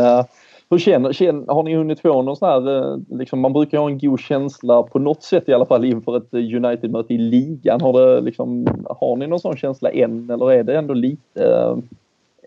[0.73, 3.89] hur känner, känner, har ni hunnit få någon sån här, eh, liksom, man brukar ha
[3.89, 7.81] en god känsla på något sätt i alla fall inför ett eh, United-möte i ligan.
[7.81, 11.77] Har, det, liksom, har ni någon sån känsla än eller är det ändå lite eh,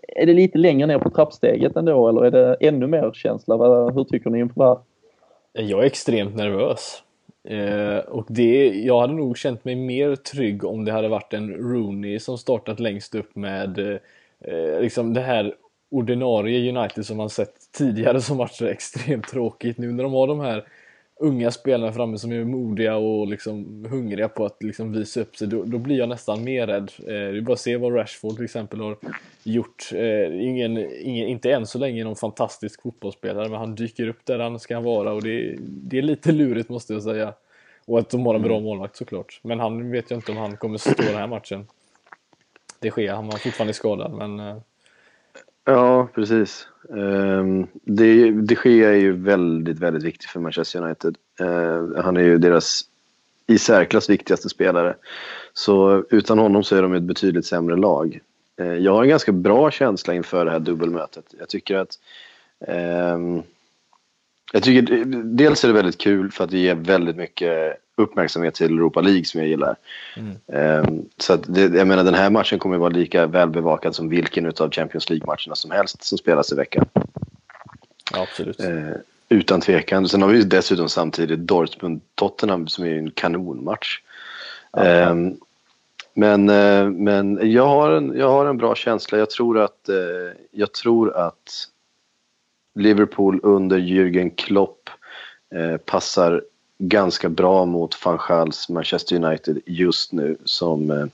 [0.07, 3.55] är det lite längre ner på trappsteget ändå eller är det ännu mer känsla?
[3.89, 4.77] Hur tycker ni inför det här?
[5.63, 7.03] Jag är extremt nervös.
[7.43, 11.53] Eh, och det, jag hade nog känt mig mer trygg om det hade varit en
[11.53, 13.99] Rooney som startat längst upp med
[14.39, 15.53] eh, liksom det här
[15.89, 19.77] ordinarie United som man sett tidigare som varit så extremt tråkigt.
[19.77, 20.67] Nu när de har de här
[21.19, 25.47] unga spelarna framme som är modiga och liksom hungriga på att liksom visa upp sig,
[25.47, 26.91] då, då blir jag nästan mer rädd.
[26.99, 28.97] Eh, det är bara att se vad Rashford till exempel har
[29.43, 29.89] gjort.
[29.93, 34.39] Eh, ingen, ingen, inte än så länge någon fantastisk fotbollsspelare, men han dyker upp där
[34.39, 37.33] han ska vara och det, det är lite lurigt måste jag säga.
[37.85, 38.63] Och att de har en bra mm.
[38.63, 39.39] målvakt såklart.
[39.43, 41.67] Men han vet jag inte om han kommer stå den här matchen.
[42.79, 44.61] Det sker, han var fortfarande skadad men...
[45.69, 46.67] Ja, precis.
[46.97, 51.17] Ehm, det, de Gea är ju väldigt, väldigt viktig för Manchester United.
[51.39, 52.81] Ehm, han är ju deras
[53.47, 54.95] i särklass viktigaste spelare.
[55.53, 58.19] Så utan honom så är de ett betydligt sämre lag.
[58.57, 61.33] Ehm, jag har en ganska bra känsla inför det här dubbelmötet.
[61.39, 61.99] Jag tycker att
[64.51, 68.73] jag tycker dels är det väldigt kul för att det ger väldigt mycket uppmärksamhet till
[68.73, 69.75] Europa League som jag gillar.
[70.15, 70.83] Mm.
[70.87, 74.09] Um, så att det, jag menar den här matchen kommer att vara lika välbevakad som
[74.09, 76.85] vilken av Champions League-matcherna som helst som spelas i veckan.
[78.13, 78.59] Ja, absolut.
[78.59, 78.91] Uh,
[79.29, 80.07] utan tvekan.
[80.07, 83.99] Sen har vi dessutom samtidigt Dortmund-Tottenham som är en kanonmatch.
[84.71, 85.09] Ja.
[85.09, 85.39] Um,
[86.13, 89.17] men, uh, men jag, har en, jag har en bra känsla.
[89.17, 89.95] Jag tror att, uh,
[90.51, 91.67] jag tror att
[92.75, 94.89] Liverpool under Jürgen Klopp
[95.85, 96.41] passar
[96.77, 101.07] ganska bra mot van Schals Manchester United just nu som eh,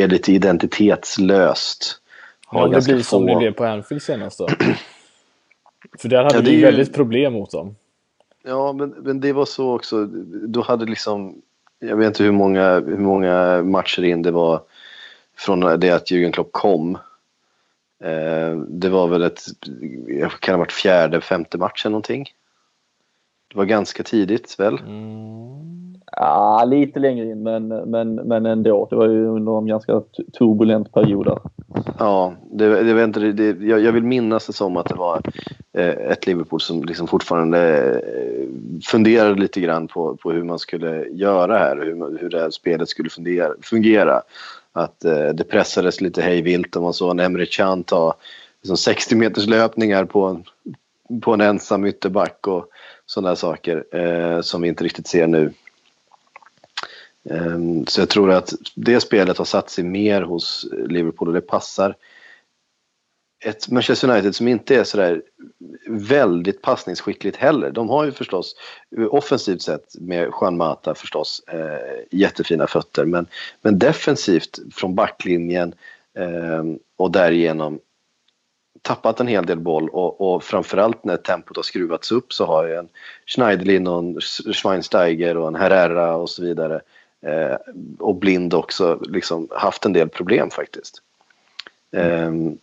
[0.00, 2.00] är lite identitetslöst.
[2.46, 3.02] Har ja, det blir få...
[3.02, 4.48] som det blev på Anfield senast då?
[5.98, 7.76] För där hade Ja, vi ju- väldigt problem mot dem.
[8.44, 10.04] Ja, men, men det var så också.
[10.46, 11.42] Då hade liksom,
[11.78, 14.60] jag vet inte hur många, hur många matcher in det var
[15.36, 16.94] från det att Jürgen Klopp kom.
[18.04, 19.42] Eh, det var väl ett,
[20.40, 22.28] kan ha varit fjärde, femte matchen någonting.
[23.48, 24.78] Det var ganska tidigt väl?
[26.12, 28.86] Ja, lite längre in men, men, men ändå.
[28.90, 30.02] Det var ju under en ganska
[30.38, 31.38] turbulent period där.
[31.98, 35.22] Ja, det, det, var inte, det, jag, jag vill minnas det som att det var
[35.72, 38.48] eh, ett Liverpool som liksom fortfarande eh,
[38.84, 42.88] funderade lite grann på, på hur man skulle göra här, hur, hur det här spelet
[42.88, 43.50] skulle fungera.
[43.62, 44.22] fungera.
[44.72, 48.14] Att eh, det pressades lite hejvilt och man såg en Emre Can ta
[48.62, 50.44] liksom 60 meters löpningar på en,
[51.20, 52.70] på en ensam ytterback och
[53.08, 55.52] sådana saker eh, som vi inte riktigt ser nu.
[57.30, 61.40] Eh, Så jag tror att det spelet har satt sig mer hos Liverpool och det
[61.40, 61.94] passar
[63.44, 65.22] ett Manchester United som inte är sådär
[65.88, 67.70] väldigt passningsskickligt heller.
[67.70, 68.54] De har ju förstås
[69.10, 73.26] offensivt sett med Juan Mata förstås eh, jättefina fötter men,
[73.62, 75.74] men defensivt från backlinjen
[76.18, 76.64] eh,
[76.96, 77.80] och därigenom
[78.82, 82.64] tappat en hel del boll och, och framförallt när tempot har skruvats upp så har
[82.64, 82.88] ju en
[83.26, 84.20] Schneiderlin och en
[84.52, 86.80] Schweinsteiger och en Herrera och så vidare
[87.22, 87.56] eh,
[87.98, 91.02] och Blind också liksom haft en del problem faktiskt.
[91.92, 92.58] Ehm,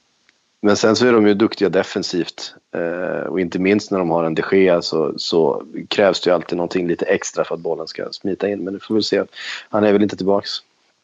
[0.62, 4.24] men sen så är de ju duktiga defensivt eh, och inte minst när de har
[4.24, 7.88] en de Gea så, så krävs det ju alltid någonting lite extra för att bollen
[7.88, 8.64] ska smita in.
[8.64, 9.24] Men det får vi se.
[9.70, 10.50] Han är väl inte tillbaks.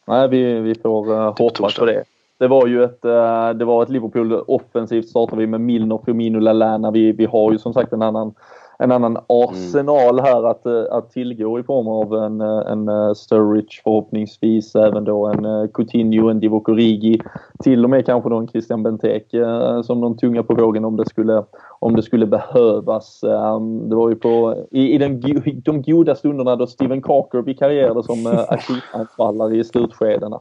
[0.05, 2.03] Nej, vi, vi får uh, hoppas på det.
[2.41, 6.39] Det var ju ett, eh, det var ett Liverpool offensivt startade vi med Milner, Firmino,
[6.39, 6.91] Lallana.
[6.91, 8.33] Vi, vi har ju som sagt en annan,
[8.79, 13.81] en annan arsenal här att, eh, att tillgå i form av en, eh, en Sturridge
[13.83, 17.21] förhoppningsvis, även då en Coutinho, en Divock Origi,
[17.63, 19.45] till och med kanske då en Christian Benteke
[19.83, 21.43] som någon tunga på vågen om det skulle,
[21.79, 23.23] om det skulle behövas.
[23.23, 25.21] Um, Det var ju på, i, i den,
[25.65, 30.39] de goda stunderna då Steven Carker vikarierade som akutanfallare i slutskedena.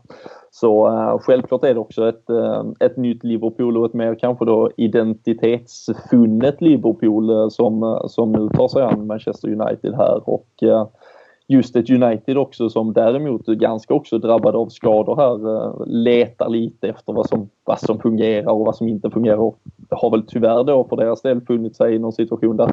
[0.50, 4.44] Så uh, självklart är det också ett, uh, ett nytt Liverpool och ett mer kanske
[4.44, 10.28] då identitetsfunnet Liverpool uh, som, som nu tar sig an Manchester United här.
[10.28, 10.46] Och
[11.46, 16.88] just ett United också som däremot är ganska också drabbade av skador här letar lite
[16.88, 19.36] efter vad som, vad som fungerar och vad som inte fungerar.
[19.36, 22.72] Och det har väl tyvärr då för deras del funnit sig i någon situation där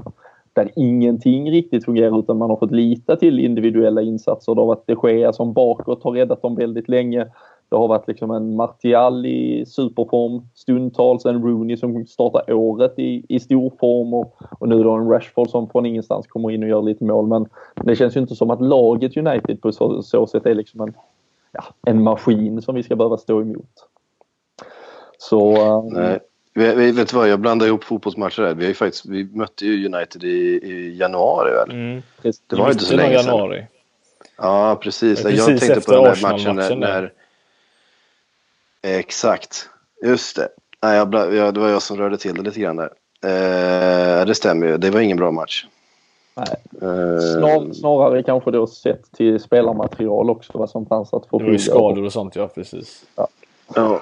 [0.57, 4.55] där ingenting riktigt fungerar utan man har fått lita till individuella insatser.
[4.55, 7.27] Det har varit de Gea som bakåt har räddat dem väldigt länge.
[7.69, 13.25] Det har varit liksom en Martial i superform stundtals, en Rooney som startar året i,
[13.29, 16.69] i stor form och, och nu då en Rashford som från ingenstans kommer in och
[16.69, 17.27] gör lite mål.
[17.27, 20.81] Men det känns ju inte som att laget United på så, så sätt är liksom
[20.81, 20.93] en,
[21.51, 23.87] ja, en maskin som vi ska behöva stå emot.
[25.17, 25.55] Så...
[25.55, 26.19] eh, Nej.
[26.53, 28.55] Vi, vi, vet du vad, jag blandar ihop fotbollsmatcher där.
[28.55, 31.71] Vi, har ju faktiskt, vi mötte ju United i, i januari väl?
[31.71, 32.01] Mm.
[32.47, 33.25] Det var inte så länge sedan.
[33.25, 33.65] januari.
[34.37, 35.23] Ja, precis.
[35.23, 36.69] Ja, jag precis tänkte på den där matchen när...
[36.69, 36.75] där.
[36.75, 37.13] när
[38.87, 39.69] Exakt.
[40.05, 40.49] Just det.
[40.83, 42.91] Nej, jag, jag, det var jag som rörde till det lite grann där.
[43.23, 44.77] Eh, det stämmer ju.
[44.77, 45.65] Det var ingen bra match.
[46.35, 46.55] Nej.
[46.81, 51.51] Eh, Snar, snarare kanske då sett till spelarmaterial också vad som fanns att Det var
[51.51, 53.05] ju skador och sånt ja, precis.
[53.75, 54.01] ja.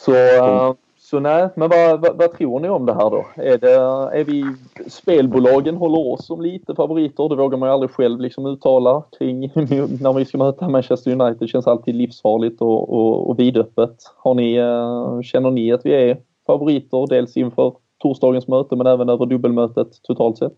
[0.00, 0.72] Så, eh,
[1.14, 3.26] så nej, men vad, vad, vad tror ni om det här då?
[3.36, 3.72] Är, det,
[4.18, 4.44] är vi,
[4.86, 7.28] spelbolagen håller oss som lite favoriter.
[7.28, 9.40] Det vågar man ju aldrig själv liksom uttala kring
[10.00, 11.36] när vi ska möta Manchester United.
[11.40, 13.96] Det känns alltid livsfarligt och, och, och vidöppet.
[14.16, 19.08] Har ni, eh, känner ni att vi är favoriter dels inför torsdagens möte men även
[19.08, 20.56] över dubbelmötet totalt sett?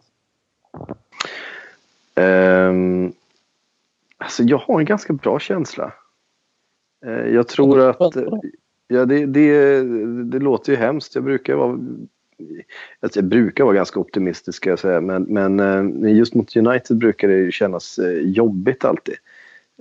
[2.15, 3.13] Ehm,
[4.19, 5.93] alltså jag har en ganska bra känsla.
[7.07, 8.17] Eh, jag tror att...
[8.89, 9.83] Ja, det, det,
[10.23, 11.15] det låter ju hemskt.
[11.15, 11.79] Jag brukar vara...
[13.01, 15.01] Alltså, jag brukar vara ganska optimistisk ska jag säga.
[15.01, 15.61] Men, men
[16.05, 19.15] eh, just mot United brukar det ju kännas eh, jobbigt alltid.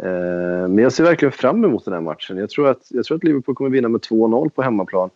[0.01, 2.37] Eh, men jag ser verkligen fram emot den här matchen.
[2.37, 5.09] Jag tror att, jag tror att Liverpool kommer vinna med 2-0 på hemmaplan.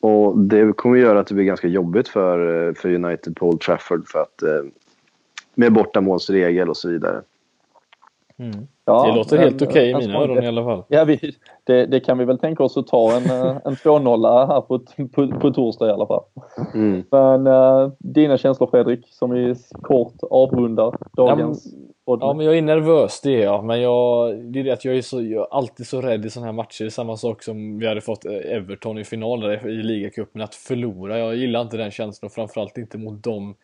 [0.00, 4.08] Och det kommer göra att det blir ganska jobbigt för, för United på Old Trafford
[4.08, 4.42] för att
[5.54, 7.22] med bortamålsregel och så vidare.
[8.84, 10.82] Ja, det låter men- helt okej i en mina öron i alla fall.
[10.88, 11.18] Ja, vi,
[11.64, 14.78] det, det kan vi väl tänka oss att ta en, eh, en 2-0 här på,
[15.12, 16.22] på, på torsdag i alla fall.
[16.74, 17.04] Mm.
[17.10, 21.74] Men eh, dina känslor Fredrik, som vi kort avrundar dagens
[22.06, 22.36] podd Ja, med.
[22.36, 23.64] men jag är nervös det är jag.
[23.64, 26.30] Men jag, det är det att jag är, så, jag är alltid så rädd i
[26.30, 26.88] sådana här matcher.
[26.88, 30.42] Samma sak som vi hade fått eh, Everton i finalen i ligacupen.
[30.42, 31.18] Att förlora.
[31.18, 33.54] Jag gillar inte den känslan och framförallt inte mot de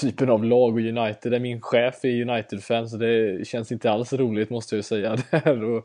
[0.00, 1.32] typen av lag och United.
[1.32, 5.16] Där min chef är United-fan så det känns inte alls roligt måste jag ju säga.
[5.30, 5.64] Där.
[5.64, 5.84] Och,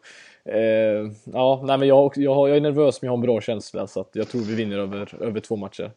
[0.53, 3.87] eh, ja, nej, men jag, jag, jag är nervös men jag har en bra känsla
[3.87, 5.91] så att jag tror vi vinner över, över två matcher.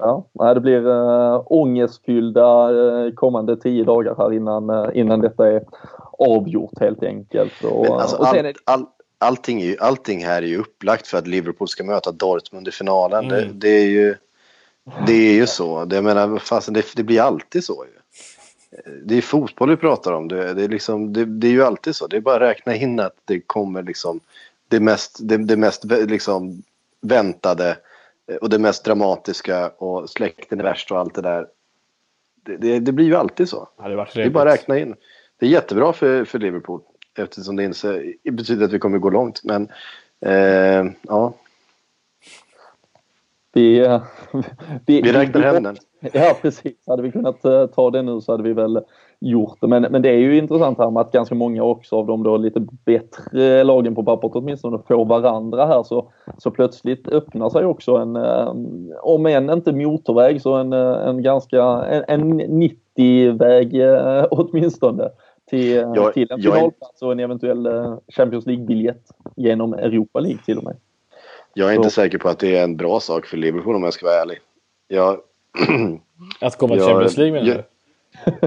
[0.00, 5.64] Ja, det blir äh, ångestfyllda äh, kommande tio dagar här innan, äh, innan detta är
[6.18, 7.64] avgjort helt enkelt.
[7.64, 8.86] Och, alltså, och all, all,
[9.18, 13.24] allting, är allting här är ju upplagt för att Liverpool ska möta Dortmund i finalen.
[13.24, 13.36] Mm.
[13.36, 14.14] Det, det, är ju,
[15.06, 15.84] det är ju så.
[15.84, 17.84] Det, jag menar, fast det, det blir alltid så.
[17.84, 18.00] Ju.
[19.04, 20.28] Det är fotboll vi pratar om.
[20.28, 22.06] Det, det, är liksom, det, det, är ju alltid så.
[22.06, 24.20] Det är bara att räkna in att det kommer liksom
[24.68, 26.62] det mest, det, det mest liksom
[27.00, 27.76] väntade
[28.40, 31.46] och det mest dramatiska och släkten är värst och allt det där.
[32.58, 33.68] Det, det, blir ju alltid så.
[33.78, 34.94] Ja, det, det, är bara att räkna in.
[35.38, 36.80] Det är jättebra för, för Liverpool
[37.18, 39.44] eftersom det inser, betyder att vi kommer gå långt.
[39.44, 39.68] Men
[40.20, 41.34] eh, ja.
[43.52, 44.02] Vi, eh,
[44.86, 45.76] vi, vi räknar hem den.
[46.12, 46.86] Ja precis.
[46.86, 48.80] Hade vi kunnat uh, ta det nu så hade vi väl
[49.20, 49.66] gjort det.
[49.66, 52.36] Men, men det är ju intressant här med att ganska många också av de då
[52.36, 57.96] lite bättre lagen på pappret åtminstone får varandra här så, så plötsligt öppnar sig också
[57.96, 65.08] en, um, om än inte motorväg så en, en ganska, en, en 90-väg uh, åtminstone
[65.50, 67.68] till, jag, till en finalplats och en eventuell
[68.08, 69.04] Champions League-biljett
[69.36, 70.76] genom Europa League till och med.
[71.54, 71.82] Jag är så.
[71.82, 74.20] inte säker på att det är en bra sak för Liverpool om jag ska vara
[74.22, 74.38] ärlig.
[74.88, 75.20] Jag,
[76.40, 77.62] att komma till Champions League menar du?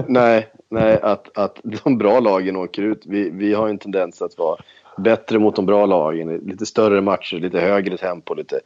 [0.08, 3.02] nej, nej att, att de bra lagen åker ut.
[3.06, 4.56] Vi, vi har en tendens att vara
[4.96, 6.36] bättre mot de bra lagen.
[6.36, 8.34] Lite större matcher, lite högre tempo.
[8.34, 8.60] Lite,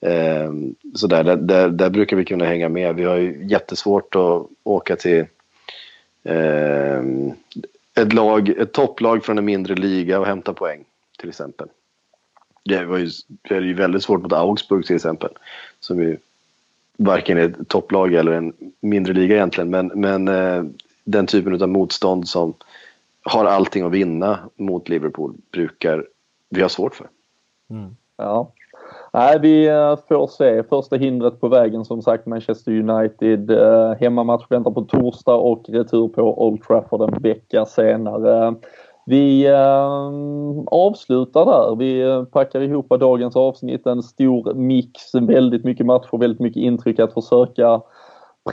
[0.00, 0.52] eh,
[0.94, 1.24] sådär.
[1.24, 2.94] Där, där, där, brukar vi kunna hänga med.
[2.94, 5.26] Vi har ju jättesvårt att åka till
[6.24, 7.02] eh,
[7.96, 10.84] ett, lag, ett topplag från en mindre liga och hämta poäng
[11.18, 11.68] till exempel.
[12.68, 13.10] Det var ju,
[13.48, 15.30] det är ju väldigt svårt mot Augsburg till exempel.
[15.80, 16.16] Som ju
[16.96, 19.70] varken är ett topplag eller en mindre liga egentligen.
[19.70, 20.64] Men, men eh,
[21.04, 22.54] den typen av motstånd som
[23.22, 26.04] har allting att vinna mot Liverpool brukar
[26.50, 27.06] vi ha svårt för.
[27.70, 27.96] Mm.
[28.16, 28.52] Ja.
[29.12, 30.62] Nej, vi eh, får se.
[30.62, 33.50] Första hindret på vägen som sagt Manchester United.
[33.50, 38.54] Eh, hemmamatch väntar på torsdag och retur på Old Trafford en vecka senare.
[39.08, 40.10] Vi eh,
[40.66, 41.76] avslutar där.
[41.76, 43.86] Vi eh, packar ihop dagens avsnitt.
[43.86, 47.80] En stor mix, väldigt mycket matcher, väldigt mycket intryck att försöka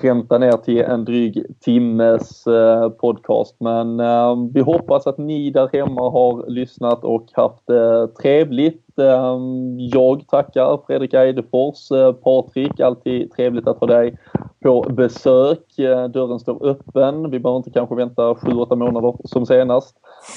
[0.01, 3.55] pränta ner till en dryg timmes eh, podcast.
[3.59, 8.99] Men eh, vi hoppas att ni där hemma har lyssnat och haft det trevligt.
[8.99, 9.37] Eh,
[9.77, 14.17] jag tackar Fredrik Eidefors, eh, Patrik, alltid trevligt att ha dig
[14.63, 15.79] på besök.
[15.79, 17.31] Eh, dörren står öppen.
[17.31, 19.95] Vi behöver inte kanske vänta 7-8 månader som senast.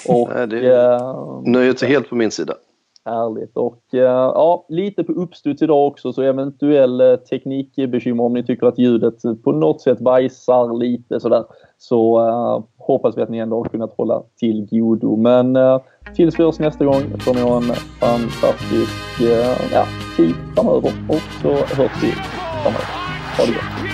[0.08, 2.54] Och, Nej, det är eh, nöjet är helt på min sida.
[3.08, 4.00] Härligt och eh,
[4.34, 9.14] ja, lite på uppstuds idag också så eventuell eh, teknikbekymmer om ni tycker att ljudet
[9.44, 11.44] på något sätt bajsar lite sådär
[11.78, 15.16] så uh, hoppas vi att ni ändå har kunnat hålla till godo.
[15.16, 15.80] Men uh,
[16.14, 19.86] tills vi hörs nästa gång får ni ha en fantastisk uh, ja,
[20.16, 22.12] tid framöver och så hörs vi
[22.62, 22.84] framöver.
[23.38, 23.87] Ha det gott!